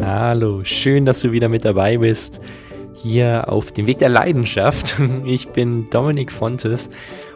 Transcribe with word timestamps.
Hallo, 0.00 0.64
schön, 0.64 1.04
dass 1.04 1.20
du 1.20 1.32
wieder 1.32 1.50
mit 1.50 1.66
dabei 1.66 1.98
bist. 1.98 2.40
Hier 2.94 3.44
auf 3.48 3.72
dem 3.72 3.86
Weg 3.86 3.98
der 3.98 4.08
Leidenschaft. 4.08 4.96
Ich 5.26 5.50
bin 5.50 5.90
Dominik 5.90 6.32
Fontes 6.32 6.88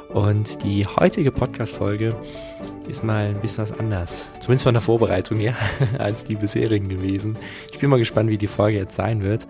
und 0.09 0.63
die 0.65 0.87
heutige 0.87 1.33
Podcast-Folge 1.33 2.17
ist 2.89 3.05
mal 3.05 3.27
ein 3.27 3.41
bisschen 3.43 3.63
was 3.63 3.79
anders. 3.79 4.31
Zumindest 4.41 4.65
von 4.65 4.75
der 4.75 4.81
Vorbereitung 4.81 5.39
her 5.39 5.55
als 5.99 6.25
die 6.25 6.37
bisherigen 6.37 6.89
gewesen. 6.89 7.37
Ich 7.73 7.79
bin 7.79 7.91
mal 7.91 7.99
gespannt, 7.99 8.31
wie 8.31 8.39
die 8.39 8.47
Folge 8.47 8.79
jetzt 8.79 8.97
sein 8.97 9.23
wird, 9.23 9.47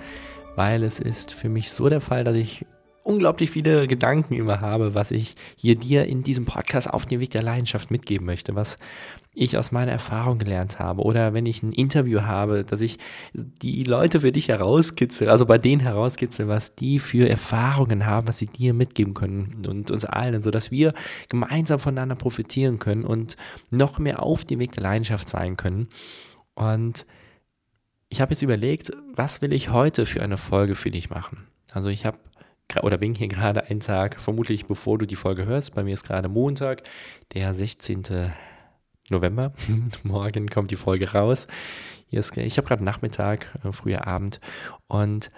weil 0.57 0.83
es 0.83 0.99
ist 0.99 1.33
für 1.33 1.49
mich 1.49 1.71
so 1.71 1.89
der 1.89 2.01
Fall, 2.01 2.25
dass 2.25 2.35
ich 2.35 2.67
unglaublich 3.07 3.53
viele 3.53 3.87
Gedanken 3.87 4.35
immer 4.35 4.61
habe, 4.61 4.95
was 4.95 5.13
ich 5.13 5.37
hier 5.55 5.77
dir 5.77 6.07
in 6.07 6.25
diesem 6.25 6.45
Podcast 6.45 6.91
auf 6.93 7.07
dem 7.07 7.21
Weg 7.21 7.31
der 7.31 7.43
Leidenschaft 7.43 7.91
mitgeben 7.91 8.27
möchte, 8.27 8.57
was 8.57 8.79
ich 9.33 9.57
aus 9.57 9.71
meiner 9.71 9.93
Erfahrung 9.93 10.39
gelernt 10.39 10.81
habe 10.81 11.03
oder 11.03 11.33
wenn 11.33 11.47
ich 11.47 11.63
ein 11.63 11.71
Interview 11.71 12.23
habe, 12.23 12.65
dass 12.65 12.81
ich 12.81 12.99
die 13.33 13.85
Leute 13.85 14.21
für 14.21 14.33
dich 14.33 14.49
herauskitzel, 14.49 15.29
also 15.29 15.47
bei 15.47 15.57
denen 15.57 15.81
herauskitzel, 15.81 16.49
was 16.49 16.75
die 16.75 16.99
für 16.99 17.29
Erfahrungen 17.29 18.07
haben, 18.07 18.27
was 18.27 18.39
sie 18.39 18.47
dir 18.47 18.75
mitgeben 18.75 19.15
können 19.15 19.65
und 19.69 19.91
uns 19.93 20.05
allen, 20.05 20.43
so 20.43 20.51
dass 20.51 20.73
wir 20.73 20.93
gemeinsam 21.29 21.79
voneinander 21.79 22.17
profitieren 22.17 22.81
können 22.81 23.05
und 23.05 23.37
noch 23.71 24.01
mehr 24.01 24.23
auf 24.23 24.45
dem 24.45 24.59
Weg 24.59 24.73
der 24.73 24.83
Leidenschaft 24.83 25.29
sein 25.29 25.57
können. 25.57 25.89
Und 26.55 27.07
ich 28.09 28.21
habe 28.21 28.33
jetzt 28.33 28.43
überlegt, 28.43 28.91
was 29.15 29.43
will 29.43 29.53
ich 29.53 29.71
heute 29.71 30.07
für 30.07 30.23
eine 30.23 30.39
Folge 30.39 30.75
für 30.75 30.91
dich 30.91 31.09
machen? 31.11 31.47
Also 31.73 31.89
ich 31.89 32.05
habe 32.07 32.19
oder 32.83 32.99
bin 32.99 33.15
hier 33.15 33.29
gerade 33.29 33.65
einen 33.65 33.81
Tag, 33.81 34.21
vermutlich 34.21 34.67
bevor 34.67 34.99
du 34.99 35.07
die 35.07 35.17
Folge 35.17 35.47
hörst. 35.47 35.75
Bei 35.75 35.85
mir 35.85 35.95
ist 35.95 36.05
gerade 36.05 36.29
Montag, 36.29 36.83
der 37.33 37.55
16. 37.55 38.33
November. 39.11 39.53
Morgen 40.03 40.49
kommt 40.49 40.71
die 40.71 40.77
Folge 40.77 41.13
raus. 41.13 41.47
Ist, 42.11 42.37
ich 42.37 42.57
habe 42.57 42.69
gerade 42.69 42.85
Nachmittag, 42.85 43.59
äh, 43.65 43.73
früher 43.73 44.07
Abend. 44.07 44.41
Und 44.89 45.31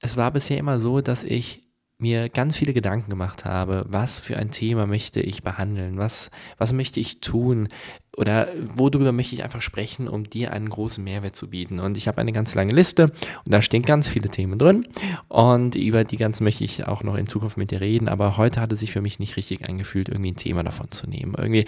es 0.00 0.16
war 0.16 0.30
bisher 0.30 0.58
immer 0.58 0.80
so, 0.80 1.00
dass 1.00 1.24
ich 1.24 1.71
mir 2.02 2.28
ganz 2.28 2.56
viele 2.56 2.74
Gedanken 2.74 3.08
gemacht 3.08 3.44
habe, 3.44 3.86
was 3.88 4.18
für 4.18 4.36
ein 4.36 4.50
Thema 4.50 4.86
möchte 4.86 5.20
ich 5.20 5.42
behandeln, 5.42 5.96
was, 5.96 6.30
was 6.58 6.72
möchte 6.72 7.00
ich 7.00 7.20
tun 7.20 7.68
oder 8.16 8.48
worüber 8.74 9.12
möchte 9.12 9.34
ich 9.34 9.42
einfach 9.42 9.62
sprechen, 9.62 10.08
um 10.08 10.24
dir 10.24 10.52
einen 10.52 10.68
großen 10.68 11.02
Mehrwert 11.02 11.34
zu 11.34 11.48
bieten. 11.48 11.80
Und 11.80 11.96
ich 11.96 12.08
habe 12.08 12.20
eine 12.20 12.32
ganz 12.32 12.54
lange 12.54 12.74
Liste 12.74 13.04
und 13.04 13.52
da 13.52 13.62
stehen 13.62 13.82
ganz 13.82 14.08
viele 14.08 14.28
Themen 14.28 14.58
drin 14.58 14.86
und 15.28 15.76
über 15.76 16.04
die 16.04 16.18
ganzen 16.18 16.44
möchte 16.44 16.64
ich 16.64 16.86
auch 16.86 17.02
noch 17.02 17.14
in 17.14 17.28
Zukunft 17.28 17.56
mit 17.56 17.70
dir 17.70 17.80
reden, 17.80 18.08
aber 18.08 18.36
heute 18.36 18.60
hatte 18.60 18.76
sich 18.76 18.92
für 18.92 19.00
mich 19.00 19.18
nicht 19.18 19.36
richtig 19.36 19.66
eingefühlt, 19.68 20.08
irgendwie 20.08 20.32
ein 20.32 20.36
Thema 20.36 20.62
davon 20.62 20.90
zu 20.90 21.08
nehmen. 21.08 21.34
Irgendwie 21.38 21.64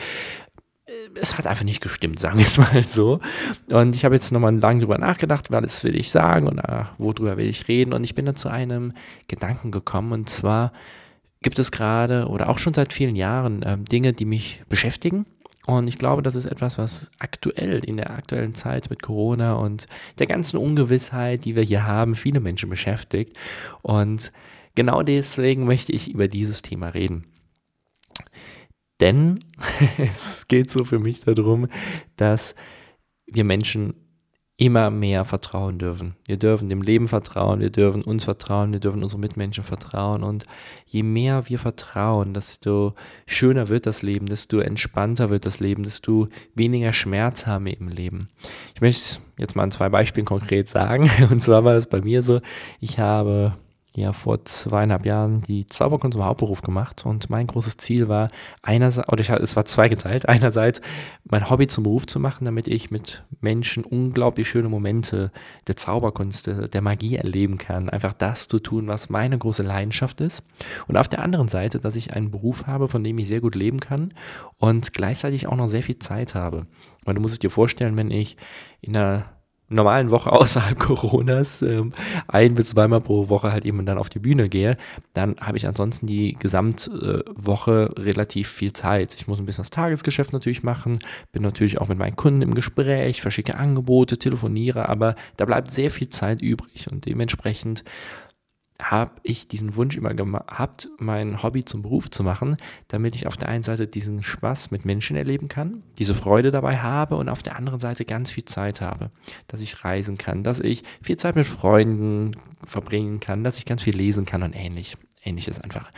es 1.14 1.38
hat 1.38 1.46
einfach 1.46 1.64
nicht 1.64 1.82
gestimmt, 1.82 2.18
sagen 2.18 2.38
wir 2.38 2.46
es 2.46 2.58
mal 2.58 2.84
so. 2.84 3.20
Und 3.68 3.94
ich 3.94 4.04
habe 4.04 4.14
jetzt 4.14 4.32
nochmal 4.32 4.54
lange 4.56 4.80
drüber 4.80 4.98
nachgedacht, 4.98 5.50
was 5.50 5.84
will 5.84 5.96
ich 5.96 6.10
sagen 6.10 6.46
und 6.46 6.58
uh, 6.58 6.84
worüber 6.98 7.36
will 7.36 7.48
ich 7.48 7.68
reden. 7.68 7.92
Und 7.92 8.04
ich 8.04 8.14
bin 8.14 8.26
dann 8.26 8.36
zu 8.36 8.48
einem 8.48 8.92
Gedanken 9.28 9.70
gekommen. 9.70 10.12
Und 10.12 10.28
zwar 10.28 10.72
gibt 11.42 11.58
es 11.58 11.70
gerade 11.70 12.26
oder 12.28 12.48
auch 12.48 12.58
schon 12.58 12.74
seit 12.74 12.92
vielen 12.92 13.16
Jahren 13.16 13.62
äh, 13.62 13.78
Dinge, 13.78 14.12
die 14.12 14.24
mich 14.24 14.62
beschäftigen. 14.68 15.26
Und 15.66 15.88
ich 15.88 15.96
glaube, 15.96 16.22
das 16.22 16.36
ist 16.36 16.44
etwas, 16.44 16.76
was 16.76 17.10
aktuell 17.18 17.82
in 17.84 17.96
der 17.96 18.10
aktuellen 18.10 18.54
Zeit 18.54 18.90
mit 18.90 19.00
Corona 19.00 19.54
und 19.54 19.86
der 20.18 20.26
ganzen 20.26 20.58
Ungewissheit, 20.58 21.46
die 21.46 21.56
wir 21.56 21.62
hier 21.62 21.86
haben, 21.86 22.16
viele 22.16 22.40
Menschen 22.40 22.68
beschäftigt. 22.68 23.34
Und 23.80 24.30
genau 24.74 25.02
deswegen 25.02 25.64
möchte 25.64 25.92
ich 25.92 26.10
über 26.10 26.28
dieses 26.28 26.60
Thema 26.60 26.88
reden. 26.88 27.24
Denn 29.04 29.38
es 29.98 30.48
geht 30.48 30.70
so 30.70 30.86
für 30.86 30.98
mich 30.98 31.20
darum, 31.20 31.68
dass 32.16 32.54
wir 33.26 33.44
Menschen 33.44 33.92
immer 34.56 34.88
mehr 34.88 35.26
vertrauen 35.26 35.78
dürfen. 35.78 36.16
Wir 36.26 36.38
dürfen 36.38 36.70
dem 36.70 36.80
Leben 36.80 37.06
vertrauen, 37.06 37.60
wir 37.60 37.68
dürfen 37.68 38.00
uns 38.00 38.24
vertrauen, 38.24 38.72
wir 38.72 38.80
dürfen 38.80 39.02
unseren 39.02 39.20
Mitmenschen 39.20 39.62
vertrauen. 39.62 40.22
Und 40.22 40.46
je 40.86 41.02
mehr 41.02 41.50
wir 41.50 41.58
vertrauen, 41.58 42.32
desto 42.32 42.94
schöner 43.26 43.68
wird 43.68 43.84
das 43.84 44.00
Leben, 44.00 44.24
desto 44.24 44.60
entspannter 44.60 45.28
wird 45.28 45.44
das 45.44 45.60
Leben, 45.60 45.82
desto 45.82 46.28
weniger 46.54 46.94
Schmerz 46.94 47.46
haben 47.46 47.66
wir 47.66 47.78
im 47.78 47.88
Leben. 47.88 48.30
Ich 48.74 48.80
möchte 48.80 49.18
jetzt 49.36 49.54
mal 49.54 49.64
an 49.64 49.70
zwei 49.70 49.90
Beispielen 49.90 50.24
konkret 50.24 50.66
sagen. 50.66 51.10
Und 51.30 51.42
zwar 51.42 51.62
war 51.64 51.74
es 51.74 51.88
bei 51.88 52.00
mir 52.00 52.22
so, 52.22 52.40
ich 52.80 52.98
habe 52.98 53.54
ja 53.96 54.12
vor 54.12 54.44
zweieinhalb 54.44 55.06
Jahren 55.06 55.42
die 55.42 55.66
Zauberkunst 55.66 56.14
zum 56.14 56.24
Hauptberuf 56.24 56.62
gemacht 56.62 57.06
und 57.06 57.30
mein 57.30 57.46
großes 57.46 57.76
Ziel 57.76 58.08
war 58.08 58.30
einerseits, 58.62 59.08
oder 59.08 59.20
ich, 59.20 59.30
es 59.30 59.54
war 59.54 59.64
zweigeteilt, 59.64 60.28
einerseits 60.28 60.80
mein 61.24 61.48
Hobby 61.48 61.68
zum 61.68 61.84
Beruf 61.84 62.06
zu 62.06 62.18
machen, 62.18 62.44
damit 62.44 62.66
ich 62.66 62.90
mit 62.90 63.24
Menschen 63.40 63.84
unglaublich 63.84 64.48
schöne 64.48 64.68
Momente 64.68 65.30
der 65.68 65.76
Zauberkunst, 65.76 66.46
der, 66.46 66.82
Magie 66.82 67.16
erleben 67.16 67.56
kann, 67.56 67.88
einfach 67.88 68.12
das 68.12 68.48
zu 68.48 68.58
tun, 68.58 68.88
was 68.88 69.08
meine 69.08 69.38
große 69.38 69.62
Leidenschaft 69.62 70.20
ist. 70.20 70.42
Und 70.86 70.96
auf 70.96 71.08
der 71.08 71.22
anderen 71.22 71.48
Seite, 71.48 71.80
dass 71.80 71.96
ich 71.96 72.12
einen 72.12 72.30
Beruf 72.30 72.66
habe, 72.66 72.88
von 72.88 73.02
dem 73.02 73.16
ich 73.18 73.28
sehr 73.28 73.40
gut 73.40 73.54
leben 73.54 73.80
kann 73.80 74.12
und 74.58 74.92
gleichzeitig 74.92 75.46
auch 75.46 75.56
noch 75.56 75.68
sehr 75.68 75.82
viel 75.82 75.98
Zeit 75.98 76.34
habe. 76.34 76.66
Und 77.06 77.14
du 77.14 77.20
musst 77.20 77.34
es 77.34 77.38
dir 77.38 77.50
vorstellen, 77.50 77.96
wenn 77.96 78.10
ich 78.10 78.36
in 78.80 78.96
einer 78.96 79.34
normalen 79.68 80.10
Woche 80.10 80.32
außerhalb 80.32 80.78
Coronas 80.78 81.62
ähm, 81.62 81.92
ein 82.28 82.54
bis 82.54 82.70
zweimal 82.70 83.00
pro 83.00 83.28
Woche 83.28 83.52
halt 83.52 83.64
eben 83.64 83.84
dann 83.84 83.98
auf 83.98 84.08
die 84.08 84.18
Bühne 84.18 84.48
gehe, 84.48 84.76
dann 85.12 85.36
habe 85.40 85.56
ich 85.56 85.66
ansonsten 85.66 86.06
die 86.06 86.34
Gesamtwoche 86.34 87.90
äh, 87.96 88.00
relativ 88.00 88.48
viel 88.48 88.72
Zeit. 88.72 89.14
Ich 89.14 89.26
muss 89.26 89.40
ein 89.40 89.46
bisschen 89.46 89.62
das 89.62 89.70
Tagesgeschäft 89.70 90.32
natürlich 90.32 90.62
machen, 90.62 90.98
bin 91.32 91.42
natürlich 91.42 91.80
auch 91.80 91.88
mit 91.88 91.98
meinen 91.98 92.16
Kunden 92.16 92.42
im 92.42 92.54
Gespräch, 92.54 93.22
verschicke 93.22 93.56
Angebote, 93.56 94.18
telefoniere, 94.18 94.88
aber 94.88 95.14
da 95.36 95.44
bleibt 95.44 95.72
sehr 95.72 95.90
viel 95.90 96.08
Zeit 96.08 96.42
übrig 96.42 96.90
und 96.90 97.06
dementsprechend 97.06 97.84
habe 98.82 99.12
ich 99.22 99.46
diesen 99.46 99.76
Wunsch 99.76 99.96
immer 99.96 100.14
gehabt, 100.14 100.88
mein 100.98 101.42
Hobby 101.42 101.64
zum 101.64 101.82
Beruf 101.82 102.10
zu 102.10 102.24
machen, 102.24 102.56
damit 102.88 103.14
ich 103.14 103.26
auf 103.26 103.36
der 103.36 103.48
einen 103.48 103.62
Seite 103.62 103.86
diesen 103.86 104.22
Spaß 104.24 104.72
mit 104.72 104.84
Menschen 104.84 105.16
erleben 105.16 105.46
kann, 105.46 105.84
diese 105.98 106.14
Freude 106.14 106.50
dabei 106.50 106.78
habe 106.78 107.16
und 107.16 107.28
auf 107.28 107.42
der 107.42 107.56
anderen 107.56 107.78
Seite 107.78 108.04
ganz 108.04 108.32
viel 108.32 108.44
Zeit 108.44 108.80
habe, 108.80 109.10
dass 109.46 109.60
ich 109.60 109.84
reisen 109.84 110.18
kann, 110.18 110.42
dass 110.42 110.58
ich 110.58 110.82
viel 111.02 111.16
Zeit 111.16 111.36
mit 111.36 111.46
Freunden 111.46 112.36
verbringen 112.64 113.20
kann, 113.20 113.44
dass 113.44 113.58
ich 113.58 113.64
ganz 113.64 113.82
viel 113.82 113.96
lesen 113.96 114.24
kann 114.24 114.42
und 114.42 114.54
ähnlich. 114.54 114.96
Ähnliches 115.26 115.58
einfach. 115.58 115.90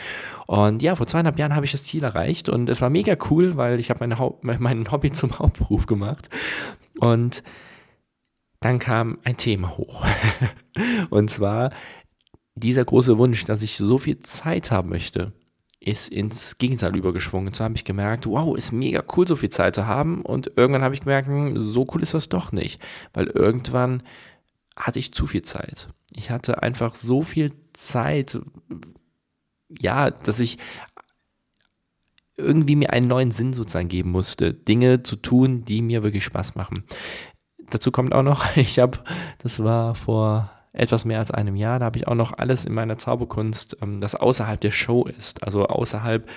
Und 0.46 0.82
ja, 0.82 0.94
vor 0.94 1.08
zweieinhalb 1.08 1.36
Jahren 1.36 1.56
habe 1.56 1.66
ich 1.66 1.72
das 1.72 1.82
Ziel 1.82 2.04
erreicht 2.04 2.48
und 2.48 2.68
es 2.68 2.80
war 2.80 2.90
mega 2.90 3.16
cool, 3.28 3.56
weil 3.56 3.80
ich 3.80 3.90
habe 3.90 3.98
meine 3.98 4.20
Haupt, 4.20 4.44
mein 4.44 4.88
Hobby 4.92 5.10
zum 5.10 5.36
Hauptberuf 5.40 5.86
gemacht. 5.86 6.28
Und 7.00 7.42
dann 8.60 8.78
kam 8.78 9.18
ein 9.24 9.36
Thema 9.36 9.76
hoch. 9.76 10.06
und 11.10 11.28
zwar 11.28 11.70
dieser 12.56 12.84
große 12.84 13.18
Wunsch, 13.18 13.44
dass 13.44 13.62
ich 13.62 13.76
so 13.76 13.98
viel 13.98 14.20
Zeit 14.20 14.70
haben 14.70 14.88
möchte, 14.88 15.32
ist 15.78 16.08
ins 16.08 16.58
Gegenteil 16.58 16.96
übergeschwungen. 16.96 17.48
Und 17.48 17.54
zwar 17.54 17.66
habe 17.66 17.76
ich 17.76 17.84
gemerkt, 17.84 18.26
wow, 18.26 18.56
ist 18.56 18.72
mega 18.72 19.04
cool, 19.16 19.28
so 19.28 19.36
viel 19.36 19.50
Zeit 19.50 19.74
zu 19.74 19.86
haben. 19.86 20.22
Und 20.22 20.52
irgendwann 20.56 20.82
habe 20.82 20.94
ich 20.94 21.02
gemerkt, 21.02 21.28
hm, 21.28 21.60
so 21.60 21.86
cool 21.94 22.02
ist 22.02 22.14
das 22.14 22.28
doch 22.28 22.50
nicht. 22.50 22.80
Weil 23.12 23.26
irgendwann 23.26 24.02
hatte 24.74 24.98
ich 24.98 25.14
zu 25.14 25.26
viel 25.26 25.42
Zeit. 25.42 25.88
Ich 26.12 26.30
hatte 26.30 26.62
einfach 26.62 26.94
so 26.94 27.22
viel 27.22 27.52
Zeit, 27.74 28.38
ja, 29.78 30.10
dass 30.10 30.40
ich 30.40 30.58
irgendwie 32.36 32.76
mir 32.76 32.92
einen 32.92 33.08
neuen 33.08 33.30
Sinn 33.30 33.52
sozusagen 33.52 33.88
geben 33.88 34.10
musste, 34.10 34.52
Dinge 34.54 35.02
zu 35.02 35.16
tun, 35.16 35.64
die 35.64 35.82
mir 35.82 36.02
wirklich 36.02 36.24
Spaß 36.24 36.54
machen. 36.54 36.84
Dazu 37.70 37.90
kommt 37.90 38.14
auch 38.14 38.22
noch, 38.22 38.44
ich 38.56 38.78
habe, 38.78 38.98
das 39.38 39.62
war 39.62 39.94
vor 39.94 40.50
etwas 40.76 41.04
mehr 41.04 41.18
als 41.18 41.30
einem 41.30 41.56
Jahr. 41.56 41.78
Da 41.78 41.86
habe 41.86 41.98
ich 41.98 42.06
auch 42.06 42.14
noch 42.14 42.36
alles 42.36 42.64
in 42.64 42.74
meiner 42.74 42.98
Zauberkunst, 42.98 43.78
ähm, 43.82 44.00
das 44.00 44.14
außerhalb 44.14 44.60
der 44.60 44.70
Show 44.70 45.04
ist, 45.04 45.42
also 45.42 45.66
außerhalb 45.66 46.28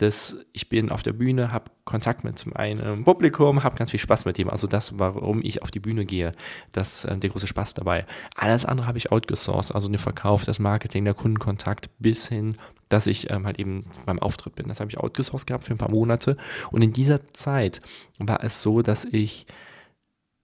des, 0.00 0.36
ich 0.52 0.68
bin 0.68 0.90
auf 0.90 1.02
der 1.02 1.14
Bühne, 1.14 1.52
habe 1.52 1.70
Kontakt 1.84 2.22
mit 2.22 2.44
meinem 2.54 3.04
Publikum, 3.04 3.64
habe 3.64 3.76
ganz 3.76 3.90
viel 3.90 4.00
Spaß 4.00 4.26
mit 4.26 4.38
ihm. 4.38 4.50
Also 4.50 4.66
das, 4.66 4.98
warum 4.98 5.40
ich 5.42 5.62
auf 5.62 5.70
die 5.70 5.80
Bühne 5.80 6.04
gehe, 6.04 6.32
das 6.72 7.04
äh, 7.06 7.16
der 7.16 7.30
große 7.30 7.46
Spaß 7.46 7.74
dabei. 7.74 8.04
Alles 8.34 8.66
andere 8.66 8.86
habe 8.86 8.98
ich 8.98 9.10
outgesourced, 9.10 9.74
also 9.74 9.88
den 9.88 9.98
Verkauf, 9.98 10.44
das 10.44 10.58
Marketing, 10.58 11.04
der 11.04 11.14
Kundenkontakt 11.14 11.88
bis 11.98 12.28
hin, 12.28 12.56
dass 12.88 13.06
ich 13.06 13.30
ähm, 13.30 13.46
halt 13.46 13.58
eben 13.58 13.86
beim 14.04 14.18
Auftritt 14.18 14.54
bin. 14.54 14.68
Das 14.68 14.80
habe 14.80 14.90
ich 14.90 14.98
outgesourced 14.98 15.46
gehabt 15.46 15.64
für 15.64 15.74
ein 15.74 15.78
paar 15.78 15.90
Monate. 15.90 16.36
Und 16.70 16.82
in 16.82 16.92
dieser 16.92 17.32
Zeit 17.32 17.80
war 18.18 18.44
es 18.44 18.62
so, 18.62 18.82
dass 18.82 19.06
ich 19.06 19.46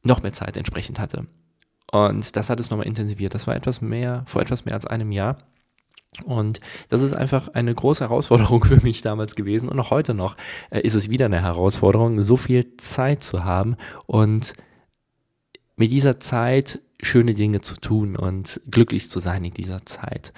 noch 0.02 0.22
mehr 0.22 0.32
Zeit 0.32 0.56
entsprechend 0.56 0.98
hatte. 0.98 1.26
Und 1.92 2.34
das 2.36 2.50
hat 2.50 2.58
es 2.58 2.70
nochmal 2.70 2.86
intensiviert. 2.86 3.34
Das 3.34 3.46
war 3.46 3.54
etwas 3.54 3.80
mehr, 3.80 4.24
vor 4.26 4.42
etwas 4.42 4.64
mehr 4.64 4.74
als 4.74 4.86
einem 4.86 5.12
Jahr. 5.12 5.38
Und 6.24 6.60
das 6.88 7.02
ist 7.02 7.12
einfach 7.14 7.48
eine 7.48 7.74
große 7.74 8.04
Herausforderung 8.04 8.64
für 8.66 8.80
mich 8.82 9.02
damals 9.02 9.34
gewesen 9.34 9.68
und 9.68 9.78
auch 9.78 9.90
heute 9.90 10.12
noch 10.12 10.36
äh, 10.70 10.80
ist 10.80 10.94
es 10.94 11.08
wieder 11.08 11.26
eine 11.26 11.42
Herausforderung, 11.42 12.22
so 12.22 12.36
viel 12.36 12.76
Zeit 12.76 13.22
zu 13.22 13.44
haben 13.44 13.76
und 14.06 14.52
mit 15.76 15.90
dieser 15.90 16.20
Zeit 16.20 16.80
schöne 17.02 17.34
Dinge 17.34 17.62
zu 17.62 17.76
tun 17.76 18.14
und 18.14 18.60
glücklich 18.70 19.10
zu 19.10 19.20
sein 19.20 19.44
in 19.44 19.54
dieser 19.54 19.84
Zeit. 19.86 20.32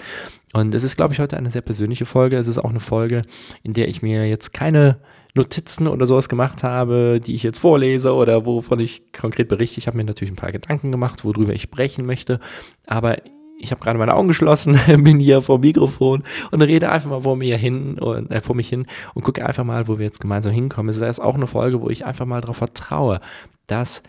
Und 0.53 0.75
es 0.75 0.85
ist, 0.85 0.97
glaube 0.97 1.13
ich, 1.13 1.21
heute 1.21 1.37
eine 1.37 1.51
sehr 1.51 1.63
persönliche 1.63 2.07
Folge. 2.07 2.37
Es 2.37 2.47
ist 2.47 2.59
auch 2.59 2.71
eine 2.71 2.81
Folge, 2.81 3.23
in 3.63 3.73
der 3.73 3.89
ich 3.89 4.01
mir 4.01 4.29
jetzt 4.29 4.53
keine 4.53 5.01
Notizen 5.35 5.89
oder 5.89 6.07
sowas 6.07 6.29
gemacht 6.29 6.63
habe, 6.63 7.21
die 7.25 7.35
ich 7.35 7.43
jetzt 7.43 7.59
vorlese 7.59 8.15
oder 8.15 8.47
wovon 8.47 8.79
ich 8.79 9.13
konkret 9.13 9.49
berichte. 9.49 9.79
Ich 9.79 9.87
habe 9.87 9.97
mir 9.97 10.05
natürlich 10.05 10.33
ein 10.33 10.37
paar 10.37 10.53
Gedanken 10.53 10.93
gemacht, 10.93 11.25
worüber 11.25 11.53
ich 11.53 11.63
sprechen 11.63 12.07
möchte, 12.07 12.39
aber 12.87 13.17
ich 13.59 13.71
habe 13.71 13.81
gerade 13.81 13.99
meine 13.99 14.15
Augen 14.15 14.29
geschlossen, 14.29 14.79
bin 15.03 15.19
hier 15.19 15.43
vor 15.43 15.59
dem 15.59 15.69
Mikrofon 15.69 16.23
und 16.51 16.63
rede 16.63 16.91
einfach 16.91 17.11
mal 17.11 17.23
vor 17.23 17.37
mir 17.37 17.57
hin 17.57 17.99
und 17.99 18.31
äh, 18.31 18.41
vor 18.41 18.55
mich 18.55 18.69
hin 18.69 18.87
und 19.15 19.23
gucke 19.23 19.45
einfach 19.45 19.65
mal, 19.65 19.89
wo 19.89 19.99
wir 19.99 20.05
jetzt 20.05 20.21
gemeinsam 20.21 20.53
hinkommen. 20.53 20.91
Es 20.91 21.01
ist 21.01 21.21
auch 21.21 21.35
eine 21.35 21.47
Folge, 21.47 21.81
wo 21.81 21.91
ich 21.91 22.05
einfach 22.05 22.27
mal 22.27 22.41
darauf 22.41 22.59
vertraue, 22.59 23.21
dass 23.67 24.03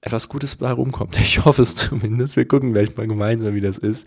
etwas 0.00 0.28
Gutes 0.28 0.56
bei 0.56 0.70
rumkommt. 0.70 1.18
Ich 1.20 1.44
hoffe 1.44 1.62
es 1.62 1.74
zumindest. 1.74 2.36
Wir 2.36 2.46
gucken 2.46 2.72
gleich 2.72 2.96
mal 2.96 3.06
gemeinsam, 3.06 3.54
wie 3.54 3.60
das 3.60 3.78
ist. 3.78 4.06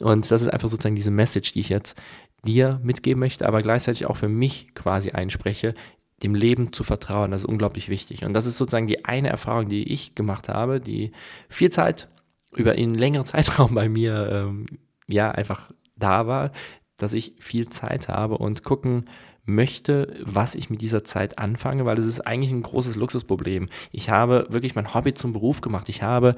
Und 0.00 0.30
das 0.30 0.42
ist 0.42 0.48
einfach 0.48 0.68
sozusagen 0.68 0.96
diese 0.96 1.12
Message, 1.12 1.52
die 1.52 1.60
ich 1.60 1.68
jetzt 1.68 1.96
dir 2.46 2.80
mitgeben 2.82 3.20
möchte, 3.20 3.46
aber 3.46 3.60
gleichzeitig 3.60 4.06
auch 4.06 4.16
für 4.16 4.28
mich 4.28 4.74
quasi 4.74 5.10
einspreche, 5.10 5.74
dem 6.22 6.34
Leben 6.34 6.72
zu 6.72 6.82
vertrauen. 6.82 7.30
Das 7.30 7.42
ist 7.42 7.48
unglaublich 7.48 7.90
wichtig. 7.90 8.24
Und 8.24 8.32
das 8.32 8.46
ist 8.46 8.56
sozusagen 8.56 8.86
die 8.86 9.04
eine 9.04 9.28
Erfahrung, 9.28 9.68
die 9.68 9.92
ich 9.92 10.14
gemacht 10.14 10.48
habe, 10.48 10.80
die 10.80 11.12
viel 11.48 11.70
Zeit 11.70 12.08
über 12.54 12.72
einen 12.72 12.94
längeren 12.94 13.26
Zeitraum 13.26 13.74
bei 13.74 13.88
mir 13.88 14.30
ähm, 14.32 14.66
ja 15.06 15.30
einfach 15.30 15.72
da 15.96 16.26
war, 16.26 16.52
dass 16.96 17.12
ich 17.12 17.34
viel 17.38 17.68
Zeit 17.68 18.08
habe 18.08 18.38
und 18.38 18.64
gucken 18.64 19.04
möchte, 19.44 20.14
was 20.24 20.54
ich 20.54 20.70
mit 20.70 20.80
dieser 20.80 21.04
Zeit 21.04 21.38
anfange, 21.38 21.84
weil 21.84 21.98
es 21.98 22.06
ist 22.06 22.26
eigentlich 22.26 22.50
ein 22.50 22.62
großes 22.62 22.96
Luxusproblem. 22.96 23.68
Ich 23.92 24.10
habe 24.10 24.46
wirklich 24.50 24.74
mein 24.74 24.92
Hobby 24.92 25.14
zum 25.14 25.32
Beruf 25.32 25.60
gemacht. 25.60 25.88
Ich 25.88 26.02
habe 26.02 26.34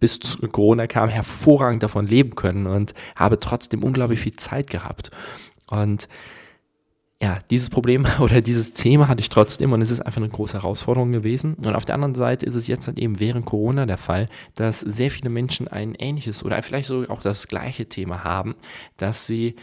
bis 0.00 0.38
Corona 0.52 0.86
kam 0.86 1.08
hervorragend 1.08 1.82
davon 1.82 2.06
leben 2.06 2.34
können 2.34 2.66
und 2.66 2.94
habe 3.16 3.38
trotzdem 3.38 3.82
unglaublich 3.82 4.20
viel 4.20 4.34
Zeit 4.34 4.70
gehabt. 4.70 5.10
Und 5.68 6.08
ja, 7.22 7.38
dieses 7.50 7.70
Problem 7.70 8.04
oder 8.18 8.40
dieses 8.40 8.72
Thema 8.72 9.06
hatte 9.08 9.20
ich 9.20 9.28
trotzdem 9.28 9.72
und 9.72 9.80
es 9.80 9.90
ist 9.90 10.00
einfach 10.00 10.20
eine 10.20 10.28
große 10.28 10.54
Herausforderung 10.54 11.12
gewesen. 11.12 11.54
Und 11.54 11.74
auf 11.74 11.84
der 11.84 11.94
anderen 11.94 12.16
Seite 12.16 12.44
ist 12.44 12.56
es 12.56 12.66
jetzt 12.66 12.88
halt 12.88 12.98
eben 12.98 13.20
während 13.20 13.46
Corona 13.46 13.86
der 13.86 13.96
Fall, 13.96 14.28
dass 14.56 14.80
sehr 14.80 15.10
viele 15.10 15.30
Menschen 15.30 15.68
ein 15.68 15.94
ähnliches 15.94 16.44
oder 16.44 16.60
vielleicht 16.62 16.88
sogar 16.88 17.10
auch 17.10 17.22
das 17.22 17.46
gleiche 17.46 17.86
Thema 17.88 18.24
haben, 18.24 18.56
dass 18.96 19.26
sie 19.26 19.54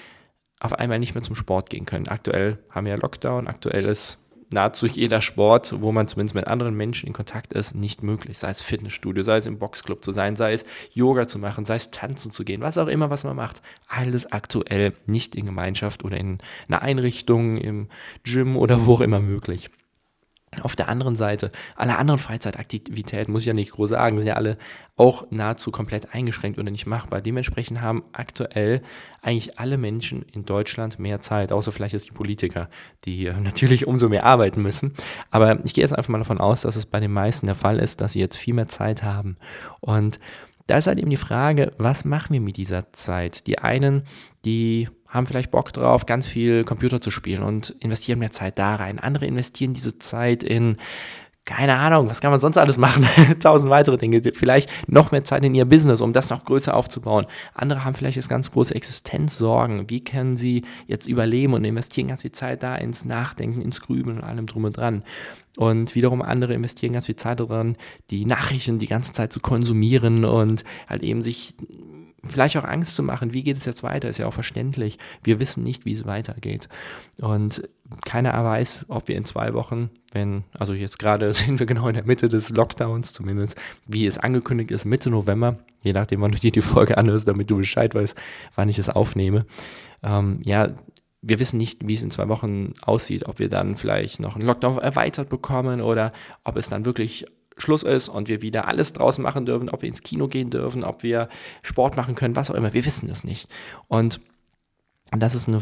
auf 0.62 0.74
einmal 0.74 1.00
nicht 1.00 1.16
mehr 1.16 1.24
zum 1.24 1.36
Sport 1.36 1.70
gehen 1.70 1.86
können. 1.86 2.08
Aktuell 2.08 2.58
haben 2.70 2.86
wir 2.86 2.94
ja 2.94 3.00
Lockdown, 3.00 3.48
aktuell 3.48 3.86
ist 3.86 4.20
nahezu 4.52 4.86
jeder 4.88 5.22
Sport, 5.22 5.76
wo 5.82 5.92
man 5.92 6.08
zumindest 6.08 6.36
mit 6.36 6.48
anderen 6.48 6.76
Menschen 6.76 7.08
in 7.08 7.14
Kontakt 7.14 7.54
ist, 7.54 7.76
nicht 7.76 8.04
möglich. 8.04 8.38
Sei 8.38 8.50
es 8.50 8.62
Fitnessstudio, 8.62 9.24
sei 9.24 9.38
es 9.38 9.46
im 9.46 9.60
Boxclub 9.60 10.04
zu 10.04 10.12
sein, 10.12 10.36
sei 10.36 10.54
es 10.54 10.66
Yoga 10.94 11.28
zu 11.28 11.40
machen, 11.40 11.66
sei 11.66 11.76
es 11.76 11.92
tanzen 11.92 12.32
zu 12.32 12.44
gehen, 12.44 12.62
was 12.62 12.78
auch 12.78 12.88
immer, 12.88 13.10
was 13.10 13.24
man 13.24 13.36
macht. 13.36 13.62
Alles 13.88 14.32
aktuell 14.32 14.94
nicht 15.06 15.36
in 15.36 15.46
Gemeinschaft 15.46 16.04
oder 16.04 16.18
in 16.18 16.40
einer 16.68 16.82
Einrichtung, 16.82 17.58
im 17.58 17.88
Gym 18.24 18.56
oder 18.56 18.86
wo 18.86 18.96
auch 18.96 19.02
immer 19.02 19.20
möglich. 19.20 19.70
Auf 20.62 20.76
der 20.76 20.90
anderen 20.90 21.16
Seite, 21.16 21.52
alle 21.76 21.98
anderen 21.98 22.20
Freizeitaktivitäten, 22.20 23.32
muss 23.32 23.44
ich 23.44 23.48
ja 23.48 23.54
nicht 23.54 23.72
groß 23.72 23.92
sagen, 23.92 24.18
sind 24.18 24.28
ja 24.28 24.34
alle 24.34 24.58
auch 24.98 25.28
nahezu 25.30 25.70
komplett 25.70 26.14
eingeschränkt 26.14 26.58
oder 26.58 26.72
nicht 26.72 26.88
machbar. 26.88 27.22
Dementsprechend 27.22 27.82
haben 27.82 28.04
aktuell 28.14 28.82
eigentlich 29.22 29.60
alle 29.60 29.78
Menschen 29.78 30.24
in 30.34 30.46
Deutschland 30.46 30.98
mehr 30.98 31.22
Zeit, 31.22 31.52
außer 31.52 31.72
vielleicht 31.72 31.94
jetzt 31.94 32.08
die 32.08 32.14
Politiker, 32.14 32.68
die 33.06 33.16
hier 33.16 33.34
natürlich 33.40 33.86
umso 33.86 34.10
mehr 34.10 34.26
arbeiten 34.26 34.62
müssen. 34.62 34.96
Aber 35.30 35.64
ich 35.66 35.76
gehe 35.76 35.84
jetzt 35.84 35.94
einfach 35.94 36.10
mal 36.10 36.18
davon 36.18 36.40
aus, 36.40 36.62
dass 36.62 36.76
es 36.76 36.88
bei 36.88 37.00
den 37.00 37.14
meisten 37.14 37.46
der 37.46 37.56
Fall 37.56 37.78
ist, 37.78 38.02
dass 38.02 38.14
sie 38.14 38.20
jetzt 38.20 38.38
viel 38.38 38.56
mehr 38.56 38.68
Zeit 38.68 39.04
haben. 39.04 39.38
Und 39.82 40.20
da 40.66 40.78
ist 40.78 40.88
halt 40.88 41.00
eben 41.00 41.10
die 41.10 41.18
Frage, 41.18 41.74
was 41.78 42.06
machen 42.06 42.34
wir 42.34 42.42
mit 42.42 42.58
dieser 42.58 42.92
Zeit? 42.94 43.48
Die 43.48 43.60
einen, 43.60 44.04
die 44.46 44.88
haben 45.10 45.26
vielleicht 45.26 45.52
Bock 45.52 45.74
drauf, 45.74 46.06
ganz 46.06 46.28
viel 46.28 46.64
Computer 46.64 47.02
zu 47.02 47.12
spielen 47.12 47.44
und 47.44 47.72
investieren 47.80 48.20
mehr 48.20 48.32
Zeit 48.32 48.58
da 48.58 48.76
rein. 48.76 49.00
Andere 49.00 49.26
investieren 49.26 49.74
diese 49.74 49.98
Zeit 49.98 50.44
in 50.44 50.78
keine 51.50 51.78
Ahnung, 51.78 52.12
was 52.12 52.22
kann 52.22 52.30
man 52.30 52.40
sonst 52.40 52.58
alles 52.60 52.78
machen? 52.78 53.08
Tausend 53.40 53.72
weitere 53.72 53.98
Dinge. 53.98 54.22
Vielleicht 54.36 54.70
noch 54.88 55.12
mehr 55.12 55.24
Zeit 55.24 55.44
in 55.44 55.56
ihr 55.56 55.66
Business, 55.66 56.00
um 56.00 56.14
das 56.14 56.30
noch 56.30 56.46
größer 56.46 56.76
aufzubauen. 56.76 57.26
Andere 57.56 57.84
haben 57.84 57.96
vielleicht 57.96 58.18
jetzt 58.18 58.30
ganz 58.30 58.52
große 58.52 58.76
Existenzsorgen. 58.76 59.90
Wie 59.90 60.04
können 60.04 60.38
sie 60.38 60.64
jetzt 60.86 61.08
überleben 61.08 61.54
und 61.54 61.66
investieren 61.66 62.08
ganz 62.08 62.22
viel 62.22 62.32
Zeit 62.32 62.62
da 62.62 62.76
ins 62.76 63.04
Nachdenken, 63.04 63.62
ins 63.62 63.82
Grübeln 63.82 64.18
und 64.18 64.24
allem 64.24 64.46
drum 64.46 64.66
und 64.66 64.78
dran. 64.78 65.04
Und 65.58 65.96
wiederum 65.96 66.22
andere 66.22 66.54
investieren 66.54 66.94
ganz 66.94 67.08
viel 67.08 67.16
Zeit 67.16 67.40
daran, 67.40 67.78
die 68.12 68.26
Nachrichten 68.26 68.78
die 68.78 68.86
ganze 68.86 69.14
Zeit 69.14 69.34
zu 69.34 69.40
konsumieren 69.40 70.26
und 70.26 70.64
halt 70.88 71.02
eben 71.02 71.24
sich 71.24 71.56
vielleicht 72.24 72.58
auch 72.58 72.64
Angst 72.64 72.96
zu 72.96 73.04
machen, 73.04 73.34
wie 73.34 73.44
geht 73.44 73.58
es 73.58 73.66
jetzt 73.66 73.84
weiter, 73.84 74.10
ist 74.10 74.18
ja 74.18 74.28
auch 74.28 74.34
verständlich. 74.34 74.98
Wir 75.24 75.40
wissen 75.40 75.64
nicht, 75.64 75.86
wie 75.86 75.94
es 75.94 76.06
weitergeht. 76.06 76.70
Und 77.22 77.68
keiner 78.06 78.32
weiß, 78.32 78.86
ob 78.90 79.08
wir 79.08 79.16
in 79.16 79.26
zwei 79.26 79.54
Wochen, 79.54 79.90
wenn, 80.12 80.44
also 80.58 80.74
jetzt 80.74 81.00
gerade 81.00 81.34
sind 81.34 81.60
wir 81.60 81.66
genau 81.66 81.88
in 81.88 81.96
der 81.96 82.06
Mitte 82.06 82.30
des 82.30 82.50
Lockdowns, 82.50 83.14
zumindest 83.14 83.56
wie 83.88 84.06
es 84.06 84.18
angekündigt 84.18 84.72
ist, 84.72 84.86
Mitte 84.86 85.10
November, 85.10 85.58
je 85.82 85.94
nachdem, 85.94 86.22
wann 86.22 86.32
du 86.32 86.40
dir 86.40 86.52
die 86.52 86.62
Folge 86.62 86.98
anhörst, 86.98 87.28
damit 87.28 87.50
du 87.50 87.58
Bescheid 87.58 87.96
weißt, 87.96 88.16
wann 88.56 88.70
ich 88.70 88.80
es 88.80 88.90
aufnehme. 88.90 89.46
Ähm, 90.04 90.40
ja, 90.44 90.70
wir 91.22 91.40
wissen 91.40 91.58
nicht, 91.58 91.88
wie 91.88 91.96
es 91.96 92.04
in 92.04 92.12
zwei 92.12 92.30
Wochen 92.30 92.74
aussieht, 92.82 93.28
ob 93.28 93.40
wir 93.40 93.50
dann 93.50 93.76
vielleicht 93.76 94.20
noch 94.20 94.36
einen 94.36 94.46
Lockdown 94.46 94.78
erweitert 94.78 95.30
bekommen 95.30 95.82
oder 95.82 96.14
ob 96.44 96.56
es 96.56 96.70
dann 96.70 96.86
wirklich 96.86 97.26
Schluss 97.60 97.84
ist 97.84 98.10
und 98.10 98.28
wir 98.28 98.42
wieder 98.42 98.68
alles 98.68 98.94
draußen 98.94 99.22
machen 99.22 99.46
dürfen, 99.46 99.70
ob 99.70 99.82
wir 99.82 99.90
ins 99.90 100.02
Kino 100.02 100.28
gehen 100.28 100.50
dürfen, 100.50 100.84
ob 100.84 101.04
wir 101.04 101.30
Sport 101.62 101.98
machen 101.98 102.16
können, 102.16 102.36
was 102.36 102.50
auch 102.50 102.56
immer. 102.56 102.74
Wir 102.74 102.86
wissen 102.86 103.08
das 103.08 103.24
nicht. 103.24 103.48
Und 103.88 104.20
das 105.12 105.36
ist 105.36 105.48
eine 105.48 105.62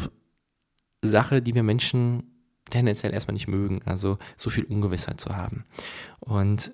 Sache, 1.02 1.42
die 1.42 1.54
wir 1.54 1.62
Menschen 1.62 2.22
tendenziell 2.70 3.12
erstmal 3.12 3.34
nicht 3.34 3.48
mögen, 3.48 3.80
also 3.84 4.18
so 4.36 4.50
viel 4.50 4.64
Ungewissheit 4.64 5.20
zu 5.20 5.36
haben. 5.36 5.64
Und 6.20 6.72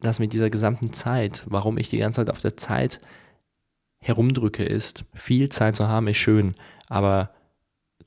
das 0.00 0.18
mit 0.18 0.32
dieser 0.32 0.50
gesamten 0.50 0.92
Zeit, 0.92 1.44
warum 1.46 1.78
ich 1.78 1.88
die 1.88 1.98
ganze 1.98 2.20
Zeit 2.20 2.30
auf 2.30 2.40
der 2.40 2.56
Zeit 2.56 3.00
herumdrücke, 4.00 4.64
ist, 4.64 5.04
viel 5.14 5.48
Zeit 5.48 5.76
zu 5.76 5.88
haben, 5.88 6.08
ist 6.08 6.18
schön, 6.18 6.54
aber 6.88 7.33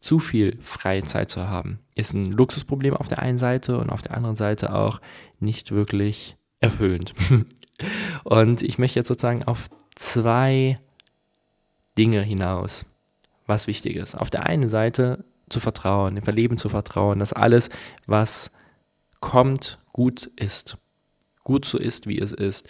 zu 0.08 0.20
viel 0.20 0.58
freie 0.62 1.04
Zeit 1.04 1.30
zu 1.30 1.50
haben, 1.50 1.80
ist 1.94 2.14
ein 2.14 2.28
Luxusproblem 2.28 2.94
auf 2.94 3.10
der 3.10 3.20
einen 3.20 3.38
Seite 3.38 3.78
und 3.78 3.90
auf 3.90 4.02
der 4.02 4.16
anderen 4.16 4.38
Seite 4.38 4.74
auch 4.74 5.02
nicht 5.42 5.74
wirklich 5.74 6.38
erfüllend. 6.62 7.14
und 8.24 8.64
ich 8.64 8.78
möchte 8.78 9.00
jetzt 9.00 9.10
sozusagen 9.10 9.44
auf 9.44 9.68
zwei 9.96 10.80
Dinge 11.98 12.22
hinaus, 12.22 12.86
was 13.48 13.68
wichtig 13.68 13.98
ist. 13.98 14.16
Auf 14.16 14.30
der 14.30 14.46
einen 14.46 14.70
Seite 14.70 15.26
zu 15.50 15.60
vertrauen, 15.60 16.16
dem 16.16 16.24
Verleben 16.24 16.58
zu 16.58 16.70
vertrauen, 16.70 17.20
dass 17.20 17.34
alles, 17.34 17.70
was 18.06 18.52
kommt, 19.20 19.78
gut 19.92 20.32
ist. 20.38 20.78
Gut 21.44 21.66
so 21.66 21.78
ist, 21.78 22.08
wie 22.08 22.20
es 22.20 22.32
ist. 22.32 22.70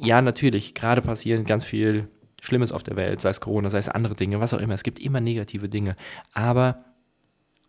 Ja, 0.00 0.22
natürlich, 0.22 0.76
gerade 0.76 1.02
passieren 1.02 1.44
ganz 1.44 1.64
viel 1.64 2.08
Schlimmes 2.42 2.72
auf 2.72 2.82
der 2.82 2.96
Welt, 2.96 3.20
sei 3.20 3.30
es 3.30 3.40
Corona, 3.40 3.70
sei 3.70 3.78
es 3.78 3.88
andere 3.88 4.14
Dinge, 4.14 4.40
was 4.40 4.54
auch 4.54 4.60
immer. 4.60 4.74
Es 4.74 4.82
gibt 4.82 4.98
immer 4.98 5.20
negative 5.20 5.68
Dinge. 5.68 5.96
Aber 6.32 6.84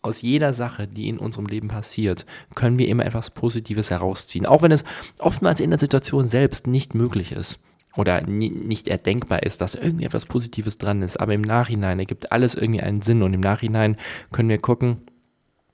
aus 0.01 0.21
jeder 0.21 0.53
Sache, 0.53 0.87
die 0.87 1.09
in 1.09 1.17
unserem 1.17 1.47
Leben 1.47 1.67
passiert, 1.67 2.25
können 2.55 2.79
wir 2.79 2.87
immer 2.87 3.05
etwas 3.05 3.31
Positives 3.31 3.89
herausziehen. 3.89 4.45
Auch 4.45 4.61
wenn 4.61 4.71
es 4.71 4.83
oftmals 5.19 5.59
in 5.59 5.69
der 5.69 5.79
Situation 5.79 6.27
selbst 6.27 6.67
nicht 6.67 6.95
möglich 6.95 7.31
ist 7.31 7.59
oder 7.95 8.21
nicht 8.21 8.87
erdenkbar 8.87 9.43
ist, 9.43 9.61
dass 9.61 9.75
irgendwie 9.75 10.05
etwas 10.05 10.25
Positives 10.25 10.77
dran 10.77 11.01
ist. 11.01 11.17
Aber 11.17 11.33
im 11.33 11.41
Nachhinein 11.41 11.99
ergibt 11.99 12.31
alles 12.31 12.55
irgendwie 12.55 12.81
einen 12.81 13.01
Sinn 13.01 13.23
und 13.23 13.33
im 13.33 13.41
Nachhinein 13.41 13.97
können 14.31 14.49
wir 14.49 14.59
gucken, 14.59 15.01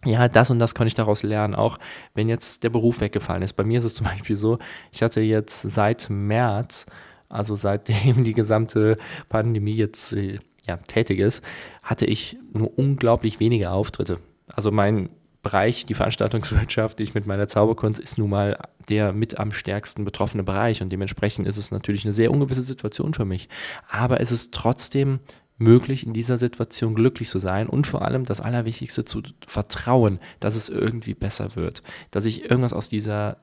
ja, 0.05 0.27
das 0.27 0.49
und 0.49 0.59
das 0.59 0.75
kann 0.75 0.87
ich 0.87 0.95
daraus 0.95 1.23
lernen, 1.23 1.55
auch 1.55 1.77
wenn 2.13 2.27
jetzt 2.27 2.63
der 2.63 2.69
Beruf 2.69 2.99
weggefallen 2.99 3.43
ist. 3.43 3.53
Bei 3.53 3.63
mir 3.63 3.79
ist 3.79 3.85
es 3.85 3.95
zum 3.95 4.05
Beispiel 4.07 4.35
so, 4.35 4.57
ich 4.91 5.01
hatte 5.01 5.21
jetzt 5.21 5.61
seit 5.61 6.09
März 6.09 6.85
also 7.33 7.55
seitdem 7.55 8.23
die 8.23 8.33
gesamte 8.33 8.97
Pandemie 9.29 9.73
jetzt 9.73 10.13
äh, 10.13 10.39
ja, 10.67 10.77
tätig 10.77 11.19
ist, 11.19 11.43
hatte 11.81 12.05
ich 12.05 12.37
nur 12.53 12.77
unglaublich 12.77 13.39
wenige 13.39 13.71
Auftritte. 13.71 14.19
Also 14.47 14.71
mein 14.71 15.09
Bereich, 15.41 15.85
die 15.85 15.93
Veranstaltungswirtschaft, 15.93 16.99
die 16.99 17.03
ich 17.03 17.13
mit 17.13 17.25
meiner 17.25 17.49
Zauberkunst, 17.49 17.99
ist 17.99 18.17
nun 18.17 18.29
mal 18.29 18.57
der 18.87 19.11
mit 19.11 19.39
am 19.39 19.51
stärksten 19.51 20.05
betroffene 20.05 20.43
Bereich 20.43 20.81
und 20.81 20.89
dementsprechend 20.89 21.47
ist 21.47 21.57
es 21.57 21.71
natürlich 21.71 22.05
eine 22.05 22.13
sehr 22.13 22.31
ungewisse 22.31 22.61
Situation 22.61 23.13
für 23.13 23.25
mich. 23.25 23.49
Aber 23.89 24.21
es 24.21 24.31
ist 24.31 24.53
trotzdem 24.53 25.19
möglich, 25.57 26.05
in 26.05 26.13
dieser 26.13 26.37
Situation 26.37 26.95
glücklich 26.95 27.29
zu 27.29 27.39
sein 27.39 27.67
und 27.67 27.87
vor 27.87 28.03
allem 28.03 28.25
das 28.25 28.41
Allerwichtigste 28.41 29.03
zu 29.05 29.21
vertrauen, 29.45 30.19
dass 30.39 30.55
es 30.55 30.69
irgendwie 30.69 31.13
besser 31.13 31.55
wird, 31.55 31.83
dass 32.11 32.25
ich 32.25 32.43
irgendwas 32.49 32.73
aus 32.73 32.87
dieser 32.89 33.37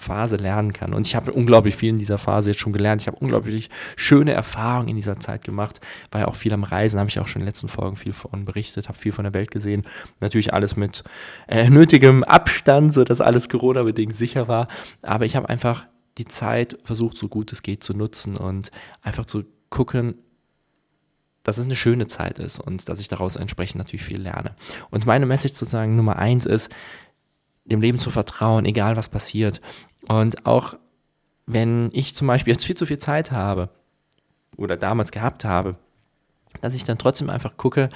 Phase 0.00 0.36
lernen 0.36 0.72
kann. 0.72 0.94
Und 0.94 1.06
ich 1.06 1.16
habe 1.16 1.32
unglaublich 1.32 1.74
viel 1.74 1.90
in 1.90 1.96
dieser 1.96 2.18
Phase 2.18 2.50
jetzt 2.50 2.60
schon 2.60 2.72
gelernt. 2.72 3.02
Ich 3.02 3.08
habe 3.08 3.18
unglaublich 3.18 3.68
schöne 3.96 4.32
Erfahrungen 4.32 4.88
in 4.88 4.96
dieser 4.96 5.18
Zeit 5.18 5.42
gemacht. 5.42 5.80
War 6.12 6.20
ja 6.22 6.28
auch 6.28 6.36
viel 6.36 6.52
am 6.52 6.62
Reisen, 6.62 7.00
habe 7.00 7.10
ich 7.10 7.18
auch 7.18 7.26
schon 7.26 7.40
in 7.40 7.44
den 7.44 7.48
letzten 7.48 7.66
Folgen 7.66 7.96
viel 7.96 8.12
von 8.12 8.44
berichtet, 8.44 8.88
habe 8.88 8.96
viel 8.96 9.10
von 9.10 9.24
der 9.24 9.34
Welt 9.34 9.50
gesehen. 9.50 9.84
Natürlich 10.20 10.54
alles 10.54 10.76
mit 10.76 11.02
äh, 11.48 11.68
nötigem 11.68 12.22
Abstand, 12.22 12.94
sodass 12.94 13.20
alles 13.20 13.48
Corona-bedingt 13.48 14.14
sicher 14.14 14.46
war. 14.46 14.68
Aber 15.02 15.24
ich 15.26 15.34
habe 15.34 15.48
einfach 15.48 15.86
die 16.16 16.26
Zeit 16.26 16.78
versucht, 16.84 17.16
so 17.16 17.28
gut 17.28 17.50
es 17.52 17.62
geht 17.62 17.82
zu 17.82 17.92
nutzen 17.92 18.36
und 18.36 18.70
einfach 19.02 19.26
zu 19.26 19.44
gucken, 19.68 20.14
dass 21.42 21.58
es 21.58 21.64
eine 21.64 21.76
schöne 21.76 22.06
Zeit 22.06 22.38
ist 22.38 22.60
und 22.60 22.88
dass 22.88 23.00
ich 23.00 23.08
daraus 23.08 23.34
entsprechend 23.34 23.78
natürlich 23.78 24.04
viel 24.04 24.20
lerne. 24.20 24.54
Und 24.90 25.06
meine 25.06 25.26
Message 25.26 25.54
sozusagen 25.54 25.96
Nummer 25.96 26.16
eins 26.16 26.46
ist, 26.46 26.70
dem 27.70 27.80
Leben 27.80 27.98
zu 27.98 28.10
vertrauen, 28.10 28.64
egal 28.64 28.96
was 28.96 29.08
passiert. 29.08 29.60
Und 30.06 30.46
auch 30.46 30.74
wenn 31.46 31.90
ich 31.92 32.14
zum 32.14 32.26
Beispiel 32.26 32.52
jetzt 32.52 32.66
viel 32.66 32.76
zu 32.76 32.86
viel 32.86 32.98
Zeit 32.98 33.32
habe 33.32 33.70
oder 34.56 34.76
damals 34.76 35.12
gehabt 35.12 35.44
habe, 35.44 35.76
dass 36.60 36.74
ich 36.74 36.84
dann 36.84 36.98
trotzdem 36.98 37.30
einfach 37.30 37.56
gucke, 37.56 37.88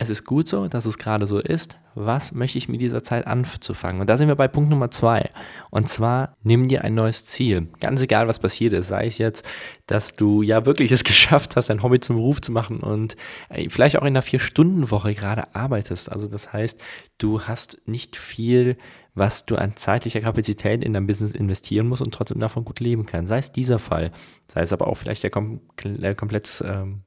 es 0.00 0.08
ist 0.08 0.24
gut 0.24 0.48
so, 0.48 0.66
dass 0.66 0.86
es 0.86 0.96
gerade 0.96 1.26
so 1.26 1.38
ist. 1.38 1.78
Was 1.94 2.32
möchte 2.32 2.56
ich 2.56 2.70
mit 2.70 2.80
dieser 2.80 3.04
Zeit 3.04 3.26
anzufangen? 3.26 4.00
Und 4.00 4.08
da 4.08 4.16
sind 4.16 4.28
wir 4.28 4.34
bei 4.34 4.48
Punkt 4.48 4.70
Nummer 4.70 4.90
zwei. 4.90 5.28
Und 5.70 5.90
zwar, 5.90 6.38
nimm 6.42 6.68
dir 6.68 6.84
ein 6.84 6.94
neues 6.94 7.26
Ziel. 7.26 7.68
Ganz 7.80 8.00
egal, 8.00 8.26
was 8.26 8.38
passiert 8.38 8.72
ist. 8.72 8.88
Sei 8.88 9.06
es 9.06 9.18
jetzt, 9.18 9.44
dass 9.84 10.16
du 10.16 10.40
ja 10.40 10.64
wirklich 10.64 10.90
es 10.90 11.04
geschafft 11.04 11.54
hast, 11.54 11.68
dein 11.68 11.82
Hobby 11.82 12.00
zum 12.00 12.16
Beruf 12.16 12.40
zu 12.40 12.50
machen 12.50 12.80
und 12.80 13.14
äh, 13.50 13.68
vielleicht 13.68 13.98
auch 13.98 14.02
in 14.02 14.08
einer 14.08 14.22
Vier-Stunden-Woche 14.22 15.14
gerade 15.14 15.54
arbeitest. 15.54 16.10
Also 16.10 16.28
das 16.28 16.50
heißt, 16.50 16.80
du 17.18 17.42
hast 17.42 17.82
nicht 17.84 18.16
viel, 18.16 18.78
was 19.14 19.44
du 19.44 19.56
an 19.56 19.76
zeitlicher 19.76 20.22
Kapazität 20.22 20.82
in 20.82 20.94
dein 20.94 21.06
Business 21.06 21.34
investieren 21.34 21.88
musst 21.88 22.00
und 22.00 22.14
trotzdem 22.14 22.40
davon 22.40 22.64
gut 22.64 22.80
leben 22.80 23.04
kannst. 23.04 23.28
Sei 23.28 23.38
es 23.38 23.52
dieser 23.52 23.78
Fall. 23.78 24.12
Sei 24.46 24.62
es 24.62 24.72
aber 24.72 24.86
auch 24.86 24.96
vielleicht 24.96 25.24
der, 25.24 25.30
kom 25.30 25.60
komplett 25.76 26.64
ähm, 26.66 27.02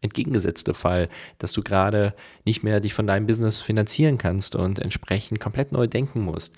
entgegengesetzte 0.00 0.74
Fall, 0.74 1.08
dass 1.38 1.52
du 1.52 1.62
gerade 1.62 2.14
nicht 2.44 2.62
mehr 2.62 2.80
dich 2.80 2.94
von 2.94 3.06
deinem 3.06 3.26
Business 3.26 3.60
finanzieren 3.60 4.18
kannst 4.18 4.54
und 4.54 4.78
entsprechend 4.78 5.40
komplett 5.40 5.72
neu 5.72 5.86
denken 5.86 6.20
musst, 6.20 6.54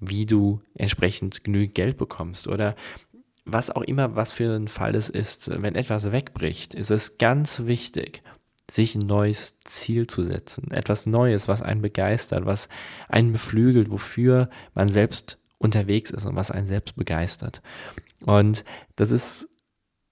wie 0.00 0.26
du 0.26 0.60
entsprechend 0.74 1.44
genügend 1.44 1.74
Geld 1.74 1.98
bekommst 1.98 2.48
oder 2.48 2.74
was 3.44 3.70
auch 3.70 3.82
immer, 3.82 4.14
was 4.14 4.32
für 4.32 4.54
ein 4.54 4.68
Fall 4.68 4.94
es 4.94 5.08
ist, 5.08 5.50
wenn 5.62 5.74
etwas 5.74 6.12
wegbricht, 6.12 6.74
ist 6.74 6.90
es 6.90 7.18
ganz 7.18 7.64
wichtig, 7.64 8.22
sich 8.70 8.94
ein 8.94 9.06
neues 9.06 9.58
Ziel 9.64 10.06
zu 10.06 10.22
setzen. 10.22 10.70
Etwas 10.70 11.06
Neues, 11.06 11.48
was 11.48 11.62
einen 11.62 11.80
begeistert, 11.80 12.44
was 12.44 12.68
einen 13.08 13.32
beflügelt, 13.32 13.90
wofür 13.90 14.50
man 14.74 14.90
selbst 14.90 15.38
unterwegs 15.56 16.10
ist 16.10 16.26
und 16.26 16.36
was 16.36 16.50
einen 16.50 16.66
selbst 16.66 16.94
begeistert. 16.96 17.62
Und 18.24 18.64
das 18.96 19.10
ist 19.10 19.48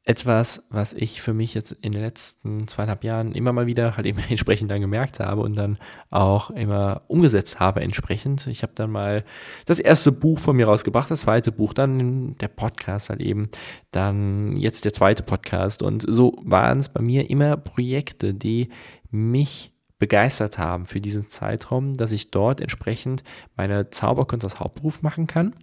etwas, 0.07 0.65
was 0.71 0.93
ich 0.93 1.21
für 1.21 1.35
mich 1.35 1.53
jetzt 1.55 1.73
in 1.73 1.91
den 1.91 2.01
letzten 2.01 2.69
zweieinhalb 2.69 3.03
Jahren 3.03 3.33
immer 3.33 3.53
mal 3.53 3.67
wieder 3.67 3.97
halt 3.97 4.07
eben 4.07 4.21
entsprechend 4.29 4.71
dann 4.71 4.81
gemerkt 4.81 5.19
habe 5.19 5.43
und 5.43 5.57
dann 5.57 5.79
auch 6.11 6.51
immer 6.51 7.03
umgesetzt 7.09 7.59
habe 7.59 7.81
entsprechend. 7.81 8.47
Ich 8.47 8.63
habe 8.63 8.73
dann 8.77 8.93
mal 8.93 9.25
das 9.67 9.81
erste 9.81 10.13
Buch 10.13 10.39
von 10.39 10.55
mir 10.55 10.67
rausgebracht, 10.67 11.11
das 11.11 11.23
zweite 11.23 11.51
Buch, 11.51 11.75
dann 11.75 12.39
der 12.39 12.49
Podcast 12.49 13.11
halt 13.11 13.21
eben, 13.21 13.51
dann 13.91 14.57
jetzt 14.57 14.85
der 14.85 14.93
zweite 14.93 15.25
Podcast 15.25 15.83
und 15.83 16.05
so 16.09 16.39
waren 16.45 16.79
es 16.79 16.89
bei 16.89 17.03
mir 17.03 17.29
immer 17.29 17.57
Projekte, 17.57 18.33
die 18.33 18.69
mich 19.11 19.76
begeistert 19.99 20.59
haben 20.59 20.87
für 20.87 21.01
diesen 21.01 21.29
Zeitraum, 21.29 21.95
dass 21.95 22.13
ich 22.13 22.31
dort 22.31 22.61
entsprechend 22.61 23.25
meine 23.57 23.91
Zauberkunst 23.91 24.45
als 24.45 24.61
Hauptberuf 24.61 25.03
machen 25.03 25.27
kann 25.27 25.55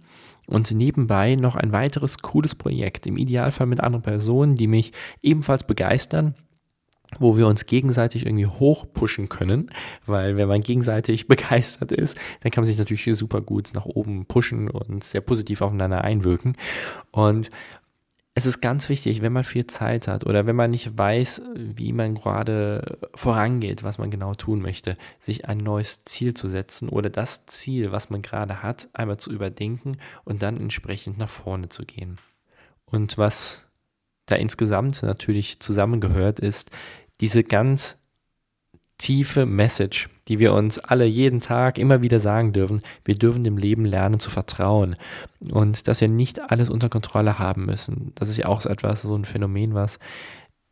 und 0.46 0.70
nebenbei 0.72 1.36
noch 1.36 1.56
ein 1.56 1.72
weiteres 1.72 2.18
cooles 2.18 2.54
Projekt, 2.54 3.06
im 3.06 3.16
Idealfall 3.16 3.66
mit 3.66 3.80
anderen 3.80 4.02
Personen, 4.02 4.56
die 4.56 4.66
mich 4.66 4.92
ebenfalls 5.22 5.64
begeistern 5.64 6.34
wo 7.18 7.36
wir 7.36 7.46
uns 7.46 7.66
gegenseitig 7.66 8.26
irgendwie 8.26 8.46
hochpushen 8.46 9.28
können, 9.28 9.70
weil 10.06 10.36
wenn 10.36 10.48
man 10.48 10.62
gegenseitig 10.62 11.26
begeistert 11.28 11.92
ist, 11.92 12.18
dann 12.40 12.50
kann 12.50 12.62
man 12.62 12.66
sich 12.66 12.78
natürlich 12.78 13.04
super 13.16 13.40
gut 13.40 13.70
nach 13.74 13.84
oben 13.84 14.26
pushen 14.26 14.68
und 14.68 15.04
sehr 15.04 15.20
positiv 15.20 15.62
aufeinander 15.62 16.02
einwirken. 16.02 16.56
Und 17.10 17.50
es 18.36 18.46
ist 18.46 18.60
ganz 18.60 18.88
wichtig, 18.88 19.22
wenn 19.22 19.32
man 19.32 19.44
viel 19.44 19.66
Zeit 19.68 20.08
hat 20.08 20.26
oder 20.26 20.44
wenn 20.44 20.56
man 20.56 20.72
nicht 20.72 20.98
weiß, 20.98 21.42
wie 21.54 21.92
man 21.92 22.16
gerade 22.16 22.98
vorangeht, 23.14 23.84
was 23.84 23.98
man 23.98 24.10
genau 24.10 24.34
tun 24.34 24.60
möchte, 24.60 24.96
sich 25.20 25.48
ein 25.48 25.58
neues 25.58 26.04
Ziel 26.04 26.34
zu 26.34 26.48
setzen 26.48 26.88
oder 26.88 27.10
das 27.10 27.46
Ziel, 27.46 27.92
was 27.92 28.10
man 28.10 28.22
gerade 28.22 28.62
hat, 28.62 28.88
einmal 28.92 29.18
zu 29.18 29.30
überdenken 29.30 29.98
und 30.24 30.42
dann 30.42 30.56
entsprechend 30.56 31.16
nach 31.16 31.28
vorne 31.28 31.68
zu 31.68 31.84
gehen. 31.84 32.18
Und 32.86 33.18
was 33.18 33.66
da 34.26 34.34
insgesamt 34.34 35.04
natürlich 35.04 35.60
zusammengehört, 35.60 36.40
ist 36.40 36.72
diese 37.20 37.44
ganz 37.44 37.98
tiefe 38.98 39.46
Message, 39.46 40.08
die 40.28 40.38
wir 40.38 40.52
uns 40.54 40.78
alle 40.78 41.04
jeden 41.04 41.40
Tag 41.40 41.78
immer 41.78 42.02
wieder 42.02 42.20
sagen 42.20 42.52
dürfen. 42.52 42.82
Wir 43.04 43.16
dürfen 43.16 43.44
dem 43.44 43.58
Leben 43.58 43.84
lernen 43.84 44.20
zu 44.20 44.30
vertrauen 44.30 44.96
und 45.50 45.88
dass 45.88 46.00
wir 46.00 46.08
nicht 46.08 46.50
alles 46.50 46.70
unter 46.70 46.88
Kontrolle 46.88 47.38
haben 47.38 47.66
müssen. 47.66 48.12
Das 48.14 48.28
ist 48.28 48.36
ja 48.36 48.46
auch 48.46 48.64
etwas, 48.66 49.02
so 49.02 49.16
ein 49.16 49.24
Phänomen, 49.24 49.74
was 49.74 49.98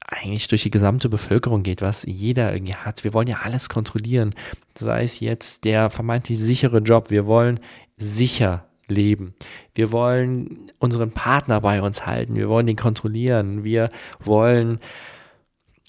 eigentlich 0.07 0.49
durch 0.49 0.63
die 0.63 0.71
gesamte 0.71 1.09
Bevölkerung 1.09 1.63
geht, 1.63 1.81
was 1.81 2.05
jeder 2.05 2.53
irgendwie 2.53 2.75
hat. 2.75 3.05
Wir 3.05 3.15
wollen 3.15 3.29
ja 3.29 3.41
alles 3.43 3.69
kontrollieren. 3.69 4.35
Sei 4.77 5.05
es 5.05 5.21
jetzt 5.21 5.65
der 5.65 5.91
vermeintlich 5.91 6.39
sichere 6.39 6.79
Job. 6.79 7.11
Wir 7.11 7.27
wollen 7.27 7.61
sicher 7.97 8.67
leben. 8.89 9.35
Wir 9.75 9.93
wollen 9.93 10.71
unseren 10.79 11.13
Partner 11.13 11.61
bei 11.61 11.83
uns 11.83 12.07
halten. 12.07 12.35
Wir 12.35 12.49
wollen 12.49 12.69
ihn 12.69 12.77
kontrollieren. 12.77 13.65
Wir 13.65 13.91
wollen 14.21 14.79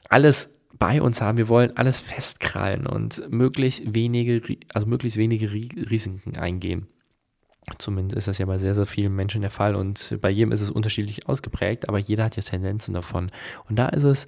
alles 0.09 0.52
bei 0.83 1.01
uns 1.01 1.21
haben. 1.21 1.37
Wir 1.37 1.47
wollen 1.47 1.77
alles 1.77 1.97
festkrallen 1.97 2.85
und 2.85 3.31
möglichst 3.31 3.93
wenige, 3.93 4.41
also 4.73 4.85
möglichst 4.85 5.17
wenige 5.17 5.49
Risiken 5.49 6.35
eingehen. 6.35 6.87
Zumindest 7.77 8.17
ist 8.17 8.27
das 8.27 8.37
ja 8.37 8.45
bei 8.45 8.57
sehr, 8.57 8.75
sehr 8.75 8.85
vielen 8.85 9.15
Menschen 9.15 9.39
der 9.39 9.49
Fall 9.49 9.75
und 9.75 10.17
bei 10.19 10.29
jedem 10.29 10.51
ist 10.51 10.59
es 10.59 10.69
unterschiedlich 10.69 11.29
ausgeprägt, 11.29 11.87
aber 11.87 11.99
jeder 11.99 12.25
hat 12.25 12.35
ja 12.35 12.43
Tendenzen 12.43 12.93
davon. 12.93 13.31
Und 13.69 13.79
da 13.79 13.87
ist 13.87 14.03
es 14.03 14.27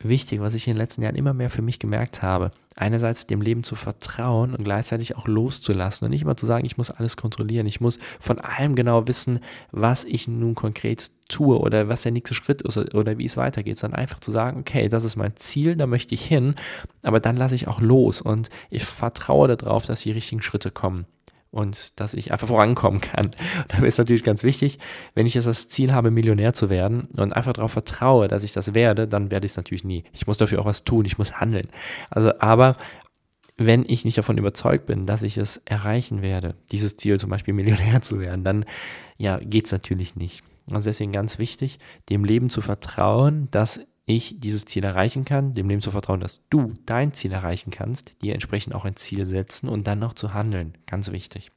wichtig, 0.00 0.40
was 0.40 0.54
ich 0.54 0.66
in 0.66 0.74
den 0.74 0.78
letzten 0.78 1.02
Jahren 1.02 1.16
immer 1.16 1.32
mehr 1.32 1.50
für 1.50 1.62
mich 1.62 1.78
gemerkt 1.78 2.22
habe. 2.22 2.50
Einerseits 2.74 3.26
dem 3.26 3.40
Leben 3.40 3.62
zu 3.62 3.74
vertrauen 3.74 4.54
und 4.54 4.64
gleichzeitig 4.64 5.16
auch 5.16 5.26
loszulassen 5.26 6.04
und 6.04 6.10
nicht 6.10 6.22
immer 6.22 6.36
zu 6.36 6.44
sagen, 6.44 6.66
ich 6.66 6.76
muss 6.76 6.90
alles 6.90 7.16
kontrollieren. 7.16 7.66
Ich 7.66 7.80
muss 7.80 7.98
von 8.20 8.38
allem 8.38 8.74
genau 8.74 9.08
wissen, 9.08 9.40
was 9.72 10.04
ich 10.04 10.28
nun 10.28 10.54
konkret 10.54 11.10
tue 11.28 11.58
oder 11.58 11.88
was 11.88 12.02
der 12.02 12.12
nächste 12.12 12.34
Schritt 12.34 12.62
ist 12.62 12.76
oder 12.94 13.18
wie 13.18 13.24
es 13.24 13.36
weitergeht, 13.36 13.78
sondern 13.78 14.00
einfach 14.00 14.20
zu 14.20 14.30
sagen, 14.30 14.60
okay, 14.60 14.88
das 14.88 15.04
ist 15.04 15.16
mein 15.16 15.36
Ziel, 15.36 15.76
da 15.76 15.86
möchte 15.86 16.14
ich 16.14 16.24
hin, 16.24 16.54
aber 17.02 17.18
dann 17.18 17.36
lasse 17.36 17.54
ich 17.54 17.66
auch 17.66 17.80
los 17.80 18.20
und 18.20 18.50
ich 18.70 18.84
vertraue 18.84 19.56
darauf, 19.56 19.86
dass 19.86 20.02
die 20.02 20.12
richtigen 20.12 20.42
Schritte 20.42 20.70
kommen 20.70 21.06
und 21.50 21.98
dass 22.00 22.14
ich 22.14 22.32
einfach 22.32 22.48
vorankommen 22.48 23.00
kann. 23.00 23.26
Und 23.72 23.80
da 23.80 23.84
ist 23.84 23.98
natürlich 23.98 24.24
ganz 24.24 24.42
wichtig, 24.42 24.78
wenn 25.14 25.26
ich 25.26 25.34
jetzt 25.34 25.46
das 25.46 25.68
Ziel 25.68 25.92
habe, 25.92 26.10
Millionär 26.10 26.52
zu 26.52 26.68
werden 26.70 27.08
und 27.16 27.34
einfach 27.34 27.52
darauf 27.54 27.72
vertraue, 27.72 28.28
dass 28.28 28.44
ich 28.44 28.52
das 28.52 28.74
werde, 28.74 29.08
dann 29.08 29.30
werde 29.30 29.46
ich 29.46 29.52
es 29.52 29.56
natürlich 29.56 29.84
nie. 29.84 30.04
Ich 30.12 30.26
muss 30.26 30.38
dafür 30.38 30.60
auch 30.60 30.66
was 30.66 30.84
tun, 30.84 31.04
ich 31.04 31.18
muss 31.18 31.40
handeln. 31.40 31.66
Also, 32.10 32.38
aber 32.40 32.76
wenn 33.56 33.84
ich 33.86 34.04
nicht 34.04 34.18
davon 34.18 34.38
überzeugt 34.38 34.86
bin, 34.86 35.06
dass 35.06 35.22
ich 35.22 35.38
es 35.38 35.62
erreichen 35.64 36.20
werde, 36.20 36.56
dieses 36.70 36.96
Ziel 36.96 37.18
zum 37.18 37.30
Beispiel 37.30 37.54
Millionär 37.54 38.02
zu 38.02 38.20
werden, 38.20 38.44
dann 38.44 38.64
ja, 39.16 39.38
geht 39.38 39.66
es 39.66 39.72
natürlich 39.72 40.16
nicht. 40.16 40.42
Also 40.70 40.90
deswegen 40.90 41.12
ganz 41.12 41.38
wichtig, 41.38 41.78
dem 42.10 42.24
Leben 42.24 42.50
zu 42.50 42.60
vertrauen, 42.60 43.48
dass 43.50 43.80
ich 44.06 44.38
dieses 44.38 44.64
Ziel 44.64 44.84
erreichen 44.84 45.24
kann, 45.24 45.52
dem 45.52 45.68
Leben 45.68 45.82
zu 45.82 45.90
vertrauen, 45.90 46.20
dass 46.20 46.40
du 46.48 46.74
dein 46.86 47.12
Ziel 47.12 47.32
erreichen 47.32 47.70
kannst, 47.70 48.22
dir 48.22 48.34
entsprechend 48.34 48.74
auch 48.74 48.84
ein 48.84 48.96
Ziel 48.96 49.24
setzen 49.24 49.68
und 49.68 49.86
dann 49.86 49.98
noch 49.98 50.14
zu 50.14 50.32
handeln. 50.32 50.78
Ganz 50.86 51.10
wichtig. 51.10 51.50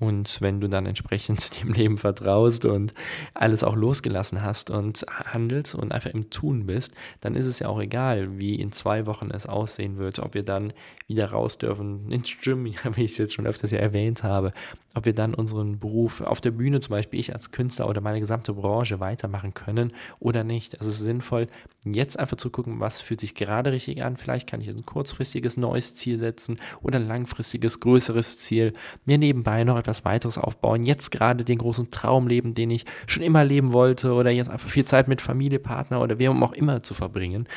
Und 0.00 0.40
wenn 0.40 0.62
du 0.62 0.68
dann 0.68 0.86
entsprechend 0.86 1.60
dem 1.62 1.72
Leben 1.72 1.98
vertraust 1.98 2.64
und 2.64 2.94
alles 3.34 3.62
auch 3.62 3.76
losgelassen 3.76 4.42
hast 4.42 4.70
und 4.70 5.04
handelst 5.12 5.74
und 5.74 5.92
einfach 5.92 6.10
im 6.10 6.30
Tun 6.30 6.66
bist, 6.66 6.94
dann 7.20 7.36
ist 7.36 7.46
es 7.46 7.58
ja 7.58 7.68
auch 7.68 7.80
egal, 7.80 8.38
wie 8.38 8.54
in 8.54 8.72
zwei 8.72 9.04
Wochen 9.04 9.30
es 9.30 9.46
aussehen 9.46 9.98
wird, 9.98 10.18
ob 10.18 10.32
wir 10.32 10.42
dann 10.42 10.72
wieder 11.06 11.30
raus 11.30 11.58
dürfen 11.58 12.10
ins 12.10 12.38
Gym, 12.40 12.64
wie 12.94 13.04
ich 13.04 13.12
es 13.12 13.18
jetzt 13.18 13.34
schon 13.34 13.46
öfters 13.46 13.72
ja 13.72 13.78
erwähnt 13.78 14.24
habe, 14.24 14.52
ob 14.94 15.04
wir 15.04 15.14
dann 15.14 15.34
unseren 15.34 15.78
Beruf 15.78 16.22
auf 16.22 16.40
der 16.40 16.52
Bühne 16.52 16.80
zum 16.80 16.92
Beispiel, 16.92 17.20
ich 17.20 17.34
als 17.34 17.52
Künstler 17.52 17.86
oder 17.86 18.00
meine 18.00 18.20
gesamte 18.20 18.54
Branche 18.54 19.00
weitermachen 19.00 19.52
können 19.52 19.92
oder 20.18 20.44
nicht. 20.44 20.74
Es 20.80 20.86
ist 20.86 21.00
sinnvoll, 21.00 21.46
jetzt 21.84 22.18
einfach 22.18 22.36
zu 22.36 22.50
gucken, 22.50 22.78
was 22.78 23.00
fühlt 23.00 23.20
sich 23.20 23.34
gerade 23.34 23.72
richtig 23.72 24.02
an. 24.02 24.16
Vielleicht 24.16 24.48
kann 24.48 24.60
ich 24.60 24.66
jetzt 24.66 24.78
ein 24.78 24.86
kurzfristiges 24.86 25.56
neues 25.56 25.94
Ziel 25.94 26.18
setzen 26.18 26.58
oder 26.82 26.98
ein 26.98 27.06
langfristiges, 27.06 27.80
größeres 27.80 28.38
Ziel, 28.38 28.74
mir 29.06 29.16
nebenbei 29.16 29.64
noch 29.64 29.78
etwas 29.78 30.04
weiteres 30.04 30.36
aufbauen, 30.36 30.82
jetzt 30.82 31.10
gerade 31.10 31.44
den 31.44 31.58
großen 31.58 31.90
Traum 31.90 32.28
leben, 32.28 32.54
den 32.54 32.70
ich 32.70 32.84
schon 33.06 33.22
immer 33.22 33.44
leben 33.44 33.72
wollte 33.72 34.12
oder 34.12 34.30
jetzt 34.30 34.50
einfach 34.50 34.68
viel 34.68 34.84
Zeit 34.84 35.08
mit 35.08 35.22
Familie, 35.22 35.58
Partner 35.58 36.02
oder 36.02 36.18
wem 36.18 36.42
auch 36.42 36.52
immer 36.52 36.82
zu 36.82 36.92
verbringen 36.92 37.48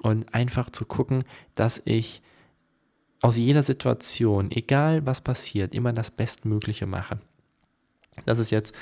und 0.00 0.32
einfach 0.32 0.70
zu 0.70 0.84
gucken, 0.84 1.24
dass 1.56 1.82
ich 1.84 2.22
aus 3.22 3.36
jeder 3.36 3.64
Situation, 3.64 4.50
egal 4.52 5.04
was 5.06 5.20
passiert, 5.20 5.74
immer 5.74 5.92
das 5.92 6.12
Bestmögliche 6.12 6.86
mache. 6.86 7.18
Das 8.24 8.38
ist 8.38 8.50
jetzt 8.50 8.74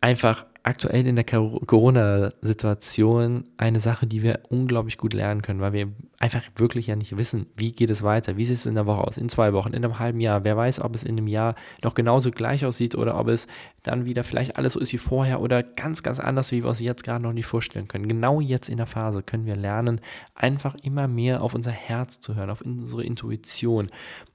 einfach 0.00 0.46
aktuell 0.68 1.06
in 1.06 1.16
der 1.16 1.24
Corona-Situation 1.24 3.44
eine 3.56 3.80
Sache, 3.80 4.06
die 4.06 4.22
wir 4.22 4.40
unglaublich 4.50 4.98
gut 4.98 5.14
lernen 5.14 5.40
können, 5.40 5.60
weil 5.60 5.72
wir 5.72 5.88
einfach 6.18 6.42
wirklich 6.56 6.88
ja 6.88 6.96
nicht 6.96 7.16
wissen, 7.16 7.46
wie 7.56 7.72
geht 7.72 7.88
es 7.88 8.02
weiter, 8.02 8.36
wie 8.36 8.44
sieht 8.44 8.56
es 8.56 8.66
in 8.66 8.74
der 8.74 8.84
Woche 8.84 9.06
aus, 9.06 9.16
in 9.16 9.30
zwei 9.30 9.54
Wochen, 9.54 9.72
in 9.72 9.82
einem 9.82 9.98
halben 9.98 10.20
Jahr. 10.20 10.44
Wer 10.44 10.58
weiß, 10.58 10.82
ob 10.82 10.94
es 10.94 11.04
in 11.04 11.16
einem 11.16 11.26
Jahr 11.26 11.54
noch 11.82 11.94
genauso 11.94 12.30
gleich 12.30 12.66
aussieht 12.66 12.96
oder 12.96 13.18
ob 13.18 13.28
es 13.28 13.46
dann 13.82 14.04
wieder 14.04 14.24
vielleicht 14.24 14.56
alles 14.56 14.74
so 14.74 14.80
ist 14.80 14.92
wie 14.92 14.98
vorher 14.98 15.40
oder 15.40 15.62
ganz, 15.62 16.02
ganz 16.02 16.20
anders, 16.20 16.52
wie 16.52 16.62
wir 16.62 16.68
uns 16.68 16.80
jetzt 16.80 17.02
gerade 17.02 17.22
noch 17.22 17.32
nicht 17.32 17.46
vorstellen 17.46 17.88
können. 17.88 18.06
Genau 18.06 18.42
jetzt 18.42 18.68
in 18.68 18.76
der 18.76 18.86
Phase 18.86 19.22
können 19.22 19.46
wir 19.46 19.56
lernen, 19.56 20.02
einfach 20.34 20.76
immer 20.82 21.08
mehr 21.08 21.42
auf 21.42 21.54
unser 21.54 21.72
Herz 21.72 22.20
zu 22.20 22.34
hören, 22.34 22.50
auf 22.50 22.60
unsere 22.60 23.04
Intuition, 23.04 23.86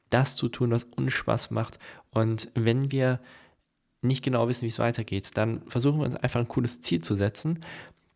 das 0.09 0.35
zu 0.35 0.49
tun, 0.49 0.71
was 0.71 0.85
uns 0.85 1.13
Spaß 1.13 1.51
macht. 1.51 1.77
Und 2.09 2.49
wenn 2.55 2.91
wir 2.91 3.19
nicht 4.03 4.23
genau 4.23 4.47
wissen, 4.47 4.63
wie 4.63 4.67
es 4.67 4.79
weitergeht, 4.79 5.31
dann 5.35 5.61
versuchen 5.67 5.99
wir 5.99 6.05
uns 6.05 6.15
einfach 6.15 6.39
ein 6.39 6.47
cooles 6.47 6.81
Ziel 6.81 7.01
zu 7.01 7.15
setzen, 7.15 7.59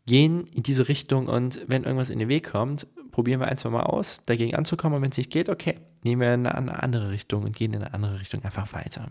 gehen 0.06 0.46
in 0.54 0.64
diese 0.64 0.88
Richtung 0.88 1.28
und 1.28 1.62
wenn 1.68 1.84
irgendwas 1.84 2.10
in 2.10 2.20
den 2.20 2.30
Weg 2.30 2.52
kommt, 2.52 2.88
probieren 3.12 3.40
wir 3.40 3.48
ein, 3.48 3.58
zwei 3.58 3.70
Mal 3.70 3.84
aus, 3.84 4.22
dagegen 4.26 4.56
anzukommen 4.56 4.96
und 4.96 5.02
wenn 5.02 5.12
es 5.12 5.18
nicht 5.18 5.32
geht, 5.32 5.50
okay, 5.50 5.80
nehmen 6.04 6.22
wir 6.22 6.32
eine, 6.32 6.56
eine 6.56 6.84
andere 6.84 7.10
Richtung 7.12 7.44
und 7.44 7.56
gehen 7.56 7.74
in 7.74 7.84
eine 7.84 7.94
andere 7.94 8.20
Richtung 8.20 8.44
einfach 8.44 8.74
weiter. 8.74 9.10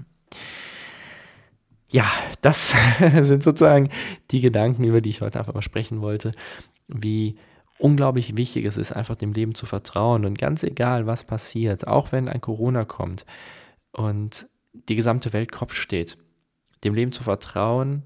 Ja, 1.88 2.10
das 2.40 2.74
sind 3.20 3.42
sozusagen 3.42 3.90
die 4.30 4.40
Gedanken, 4.40 4.84
über 4.84 5.00
die 5.00 5.10
ich 5.10 5.20
heute 5.20 5.38
einfach 5.38 5.54
mal 5.54 5.62
sprechen 5.62 6.00
wollte, 6.00 6.32
wie 6.88 7.36
unglaublich 7.78 8.36
wichtig 8.36 8.64
es 8.64 8.76
ist, 8.76 8.92
einfach 8.92 9.16
dem 9.16 9.32
Leben 9.32 9.54
zu 9.54 9.66
vertrauen 9.66 10.24
und 10.24 10.38
ganz 10.38 10.62
egal, 10.62 11.06
was 11.06 11.24
passiert, 11.24 11.86
auch 11.86 12.12
wenn 12.12 12.28
ein 12.28 12.40
Corona 12.40 12.84
kommt 12.84 13.26
und 13.92 14.48
die 14.88 14.96
gesamte 14.96 15.32
Welt 15.32 15.52
Kopf 15.52 15.74
steht, 15.74 16.16
dem 16.84 16.94
Leben 16.94 17.12
zu 17.12 17.22
vertrauen, 17.22 18.02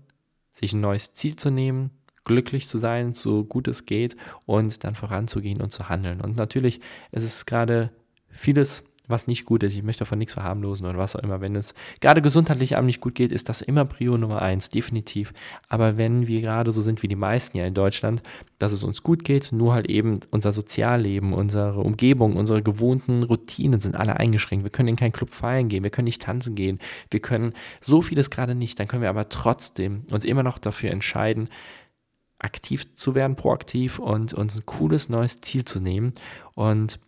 sich 0.51 0.73
ein 0.73 0.81
neues 0.81 1.13
Ziel 1.13 1.37
zu 1.37 1.51
nehmen, 1.51 1.91
glücklich 2.25 2.69
zu 2.69 2.79
sein, 2.79 3.15
so 3.15 3.45
gut 3.45 3.69
es 3.69 3.87
geht 3.87 4.17
und 4.47 4.85
dann 4.85 4.95
voranzugehen 4.95 5.61
und 5.61 5.71
zu 5.71 5.89
handeln. 5.89 6.21
Und 6.21 6.37
natürlich 6.37 6.81
ist 7.13 7.25
es 7.25 7.47
gerade 7.47 7.91
vieles 8.29 8.85
was 9.11 9.27
nicht 9.27 9.45
gut 9.45 9.63
ist. 9.63 9.75
Ich 9.75 9.83
möchte 9.83 10.01
davon 10.01 10.19
nichts 10.19 10.35
verharmlosen 10.35 10.87
oder 10.87 10.99
was 10.99 11.17
auch 11.17 11.23
immer. 11.23 11.41
Wenn 11.41 11.57
es 11.57 11.75
gerade 12.01 12.23
gesundheitlich 12.23 12.77
einem 12.77 12.87
nicht 12.87 13.01
gut 13.01 13.15
geht, 13.15 13.33
ist 13.33 13.49
das 13.49 13.61
immer 13.61 13.85
Prio 13.85 14.17
Nummer 14.17 14.43
eins, 14.43 14.69
definitiv. 14.69 15.33
Aber 15.69 15.99
wenn 15.99 16.27
wir 16.27 16.41
gerade 16.41 16.73
so 16.73 16.81
sind 16.81 17.03
wie 17.03 17.09
die 17.09 17.17
meisten 17.17 17.59
ja 17.59 17.67
in 17.67 17.75
Deutschland, 17.75 18.23
dass 18.59 18.73
es 18.73 18.85
uns 18.85 19.03
gut 19.03 19.25
geht, 19.25 19.53
nur 19.53 19.75
halt 19.75 19.87
eben 19.87 20.21
unser 20.31 20.53
Sozialleben, 20.53 21.33
unsere 21.33 21.81
Umgebung, 21.81 22.37
unsere 22.37 22.63
gewohnten 22.63 23.23
Routinen 23.23 23.81
sind 23.81 23.97
alle 23.97 24.17
eingeschränkt. 24.17 24.65
Wir 24.65 24.71
können 24.71 24.89
in 24.89 24.97
keinen 24.97 25.13
Club 25.13 25.31
feiern 25.31 25.69
gehen, 25.69 25.83
wir 25.83 25.91
können 25.91 26.07
nicht 26.07 26.23
tanzen 26.23 26.55
gehen, 26.55 26.79
wir 27.11 27.21
können 27.21 27.55
so 27.81 28.03
vieles 28.03 28.31
gerade 28.31 28.55
nicht. 28.55 28.79
Dann 28.79 28.89
können 28.89 29.03
wir 29.03 29.11
aber 29.11 29.29
trotzdem 29.29 30.05
uns 30.11 30.25
immer 30.25 30.43
noch 30.43 30.59
dafür 30.59 30.91
entscheiden, 30.91 31.49
aktiv 32.41 32.95
zu 32.95 33.15
werden, 33.15 33.37
proaktiv 33.37 33.99
und 33.99 34.33
uns 34.33 34.57
ein 34.59 34.67
cooles 34.67 35.09
neues 35.09 35.41
Ziel 35.41 35.65
zu 35.65 35.81
nehmen 35.81 36.13
und 36.55 36.99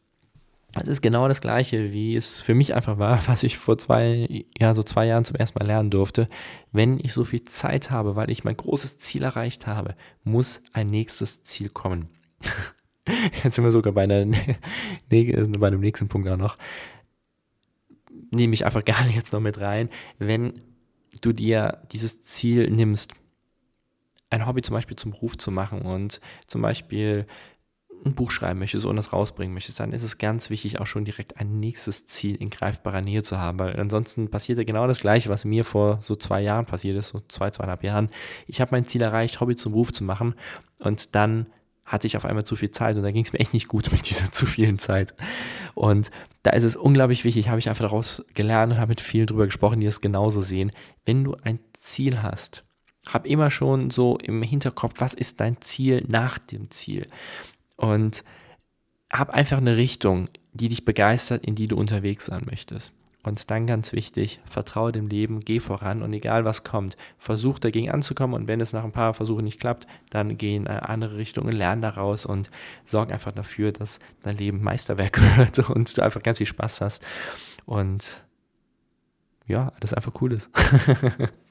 es 0.81 0.89
ist 0.89 1.03
genau 1.03 1.29
das 1.29 1.41
Gleiche, 1.41 1.93
wie 1.93 2.17
es 2.17 2.41
für 2.41 2.55
mich 2.55 2.75
einfach 2.75 2.99
war, 2.99 3.23
was 3.27 3.43
ich 3.43 3.59
vor 3.59 3.79
zwei, 3.79 4.45
ja, 4.59 4.75
so 4.75 4.83
zwei 4.83 5.07
Jahren 5.07 5.25
zum 5.25 5.37
ersten 5.37 5.59
Mal 5.59 5.67
lernen 5.67 5.91
durfte. 5.91 6.29
Wenn 6.73 6.99
ich 6.99 7.13
so 7.13 7.25
viel 7.25 7.45
Zeit 7.45 7.91
habe, 7.91 8.17
weil 8.17 8.31
ich 8.31 8.45
mein 8.45 8.57
großes 8.57 8.99
Ziel 8.99 9.23
erreicht 9.23 9.67
habe, 9.67 9.95
muss 10.25 10.63
ein 10.73 10.87
nächstes 10.87 11.43
Ziel 11.43 11.69
kommen. 11.69 12.09
Jetzt 13.45 13.57
sind 13.57 13.65
wir 13.65 13.73
sogar 13.73 13.93
bei, 13.93 14.05
einer, 14.05 14.25
bei 15.11 15.67
einem 15.67 15.81
nächsten 15.81 16.09
Punkt 16.09 16.29
auch 16.29 16.37
noch. 16.37 16.57
Nehme 18.31 18.55
ich 18.55 18.65
einfach 18.65 18.85
gerne 18.85 19.11
jetzt 19.13 19.33
noch 19.33 19.41
mit 19.41 19.61
rein. 19.61 19.91
Wenn 20.19 20.63
du 21.21 21.33
dir 21.33 21.83
dieses 21.93 22.23
Ziel 22.23 22.71
nimmst, 22.71 23.13
ein 24.31 24.47
Hobby 24.47 24.63
zum 24.63 24.75
Beispiel 24.75 24.97
zum 24.97 25.11
Beruf 25.11 25.37
zu 25.37 25.51
machen 25.51 25.83
und 25.83 26.21
zum 26.47 26.63
Beispiel 26.63 27.27
ein 28.05 28.15
Buch 28.15 28.31
schreiben 28.31 28.59
möchtest 28.59 28.85
und 28.85 28.97
das 28.97 29.13
rausbringen 29.13 29.55
möchtest, 29.55 29.81
dann 29.81 29.93
ist 29.93 30.03
es 30.03 30.19
ganz 30.19 30.51
wichtig, 30.51 30.81
auch 30.81 30.87
schon 30.87 31.05
direkt 31.05 31.39
ein 31.39 31.61
nächstes 31.61 32.07
Ziel 32.07 32.37
in 32.37 32.51
greifbarer 32.51 33.01
Nähe 33.01 33.23
zu 33.23 33.39
haben, 33.39 33.59
weil 33.59 33.79
ansonsten 33.79 34.31
passiert 34.31 34.59
ja 34.59 34.65
genau 34.65 34.87
das 34.87 35.01
Gleiche, 35.01 35.29
was 35.29 35.45
mir 35.45 35.65
vor 35.65 36.01
so 36.03 36.17
zwei 36.17 36.41
Jahren 36.41 36.67
passiert 36.67 36.97
ist, 36.97 37.09
so 37.09 37.21
zwei, 37.29 37.51
zweieinhalb 37.51 37.85
Jahren. 37.85 38.09
Ich 38.47 38.61
habe 38.61 38.73
mein 38.73 38.85
Ziel 38.85 39.03
erreicht, 39.03 39.41
Hobby 39.41 39.57
zum 39.57 39.73
Beruf 39.73 39.93
zu 39.93 40.05
machen 40.05 40.35
und 40.81 41.15
dann 41.15 41.47
hatte 41.85 42.07
ich 42.07 42.17
auf 42.17 42.25
einmal 42.25 42.45
zu 42.45 42.57
viel 42.57 42.71
Zeit 42.71 42.97
und 42.97 43.03
da 43.03 43.11
ging 43.11 43.25
es 43.25 43.33
mir 43.33 43.41
echt 43.41 43.53
nicht 43.53 43.69
gut 43.69 43.93
mit 43.93 44.09
dieser 44.09 44.33
zu 44.33 44.47
vielen 44.47 44.79
Zeit. 44.79 45.15
Und 45.75 46.11
da 46.43 46.51
ist 46.51 46.65
es 46.65 46.77
unglaublich 46.77 47.25
wichtig, 47.25 47.49
habe 47.49 47.59
ich 47.59 47.69
einfach 47.69 47.85
daraus 47.85 48.25
gelernt 48.35 48.73
und 48.73 48.79
habe 48.79 48.91
mit 48.91 49.01
vielen 49.01 49.27
drüber 49.27 49.45
gesprochen, 49.45 49.81
die 49.81 49.87
es 49.87 50.01
genauso 50.01 50.41
sehen. 50.41 50.73
Wenn 51.05 51.25
du 51.25 51.37
ein 51.43 51.61
Ziel 51.75 52.23
hast, 52.23 52.65
hab 53.07 53.27
immer 53.27 53.51
schon 53.51 53.91
so 53.91 54.17
im 54.19 54.43
Hinterkopf, 54.43 54.95
was 54.99 55.15
ist 55.15 55.41
dein 55.41 55.61
Ziel 55.61 56.05
nach 56.07 56.39
dem 56.39 56.71
Ziel? 56.71 57.07
Und 57.83 58.23
hab 59.13 59.31
einfach 59.31 59.59
eine 59.59 59.77
Richtung, 59.77 60.27
die 60.53 60.69
dich 60.69 60.85
begeistert, 60.85 61.45
in 61.45 61.57
die 61.57 61.67
du 61.67 61.77
unterwegs 61.77 62.27
sein 62.27 62.47
möchtest. 62.47 62.93
Und 63.25 63.51
dann 63.51 63.67
ganz 63.67 63.93
wichtig, 63.93 64.41
vertraue 64.49 64.93
dem 64.93 65.07
Leben, 65.07 65.41
geh 65.41 65.61
voran 65.61 66.03
und 66.03 66.13
egal 66.13 66.45
was 66.45 66.65
kommt, 66.65 66.97
versuch 67.19 67.59
dagegen 67.59 67.91
anzukommen 67.91 68.35
und 68.35 68.49
wenn 68.49 68.61
es 68.61 68.73
nach 68.73 68.85
ein 68.85 68.93
paar 68.93 69.15
Versuchen 69.15 69.45
nicht 69.45 69.61
klappt, 69.61 69.87
dann 70.11 70.37
geh 70.39 70.57
in 70.57 70.67
eine 70.67 70.89
andere 70.89 71.17
Richtung 71.17 71.47
und 71.47 71.53
lerne 71.53 71.83
daraus 71.83 72.27
und 72.27 72.51
sorg 72.85 73.13
einfach 73.13 73.33
dafür, 73.33 73.71
dass 73.71 74.01
dein 74.23 74.37
Leben 74.37 74.63
Meisterwerk 74.63 75.21
wird 75.37 75.59
und 75.71 75.97
du 75.97 76.03
einfach 76.03 76.23
ganz 76.23 76.39
viel 76.39 76.47
Spaß 76.47 76.81
hast 76.81 77.05
und 77.65 78.25
ja, 79.47 79.73
das 79.81 79.95
einfach 79.95 80.21
cool 80.21 80.33
ist. 80.33 80.51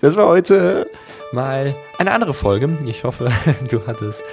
das 0.00 0.16
war 0.16 0.28
heute 0.28 0.86
mal 1.32 1.74
eine 1.98 2.12
andere 2.12 2.34
Folge. 2.34 2.78
Ich 2.86 3.04
hoffe, 3.04 3.28
du 3.70 3.86
hattest 3.86 4.24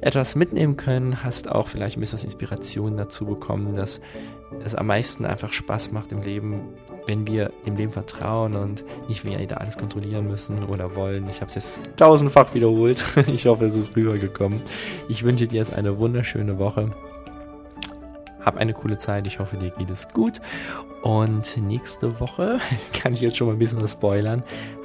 etwas 0.00 0.34
mitnehmen 0.34 0.76
können, 0.76 1.22
hast 1.22 1.50
auch 1.50 1.68
vielleicht 1.68 1.96
ein 1.96 2.00
bisschen 2.00 2.18
was 2.18 2.24
Inspiration 2.24 2.96
dazu 2.96 3.26
bekommen, 3.26 3.74
dass 3.74 4.00
es 4.64 4.74
am 4.74 4.86
meisten 4.86 5.24
einfach 5.24 5.52
Spaß 5.52 5.92
macht 5.92 6.12
im 6.12 6.20
Leben, 6.20 6.60
wenn 7.06 7.26
wir 7.26 7.50
dem 7.66 7.76
Leben 7.76 7.92
vertrauen 7.92 8.54
und 8.54 8.84
nicht 9.08 9.24
wieder 9.24 9.60
alles 9.60 9.76
kontrollieren 9.76 10.26
müssen 10.26 10.64
oder 10.64 10.94
wollen. 10.96 11.28
Ich 11.28 11.40
habe 11.40 11.46
es 11.46 11.54
jetzt 11.54 11.96
tausendfach 11.96 12.54
wiederholt. 12.54 13.04
Ich 13.26 13.46
hoffe, 13.46 13.64
es 13.64 13.76
ist 13.76 13.96
rübergekommen. 13.96 14.60
Ich 15.08 15.24
wünsche 15.24 15.48
dir 15.48 15.56
jetzt 15.56 15.72
eine 15.72 15.98
wunderschöne 15.98 16.58
Woche. 16.58 16.90
Hab 18.44 18.56
eine 18.56 18.74
coole 18.74 18.98
Zeit. 18.98 19.26
Ich 19.26 19.38
hoffe, 19.38 19.56
dir 19.56 19.70
geht 19.70 19.90
es 19.90 20.08
gut. 20.08 20.40
Und 21.02 21.56
nächste 21.58 22.18
Woche, 22.20 22.58
kann 22.92 23.12
ich 23.12 23.20
jetzt 23.20 23.36
schon 23.36 23.46
mal 23.46 23.52
ein 23.52 23.58
bisschen 23.58 23.82
was 23.82 23.92
spoilern, 23.92 24.42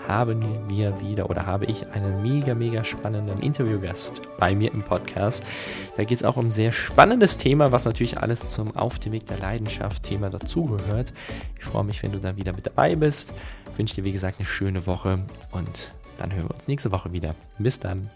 haben 0.08 0.44
wir 0.68 1.00
wieder 1.00 1.30
oder 1.30 1.46
habe 1.46 1.66
ich 1.66 1.88
einen 1.92 2.22
mega, 2.22 2.56
mega 2.56 2.84
spannenden 2.84 3.40
Interviewgast 3.40 4.22
bei 4.38 4.54
mir 4.54 4.74
im 4.74 4.84
Podcast. 4.84 5.44
Da 5.96 6.04
geht 6.04 6.18
es 6.18 6.24
auch 6.24 6.36
um 6.36 6.48
ein 6.48 6.52
sehr 6.52 6.72
spannendes 6.72 7.38
Thema, 7.38 7.72
was 7.72 7.86
natürlich 7.86 8.18
alles 8.18 8.50
zum 8.50 8.76
Auf 8.76 9.00
dem 9.00 9.14
Weg 9.14 9.28
der 9.28 9.38
Leidenschaft 9.38 10.04
Thema 10.04 10.30
dazugehört. 10.30 11.14
Ich 11.58 11.66
freue 11.66 11.84
mich, 11.84 12.04
wenn 12.04 12.12
du 12.12 12.20
da 12.20 12.36
wieder 12.36 12.54
mit 12.54 12.66
dabei 12.66 12.96
bist. 12.96 13.34
Ich 13.72 13.78
wünsche 13.78 13.96
dir, 13.96 14.04
wie 14.04 14.12
gesagt, 14.12 14.40
eine 14.40 14.48
schöne 14.48 14.86
Woche 14.86 15.20
und 15.52 15.94
dann 16.18 16.34
hören 16.34 16.50
wir 16.50 16.56
uns 16.56 16.68
nächste 16.68 16.92
Woche 16.92 17.14
wieder. 17.14 17.34
Bis 17.58 17.80
dann. 17.80 18.10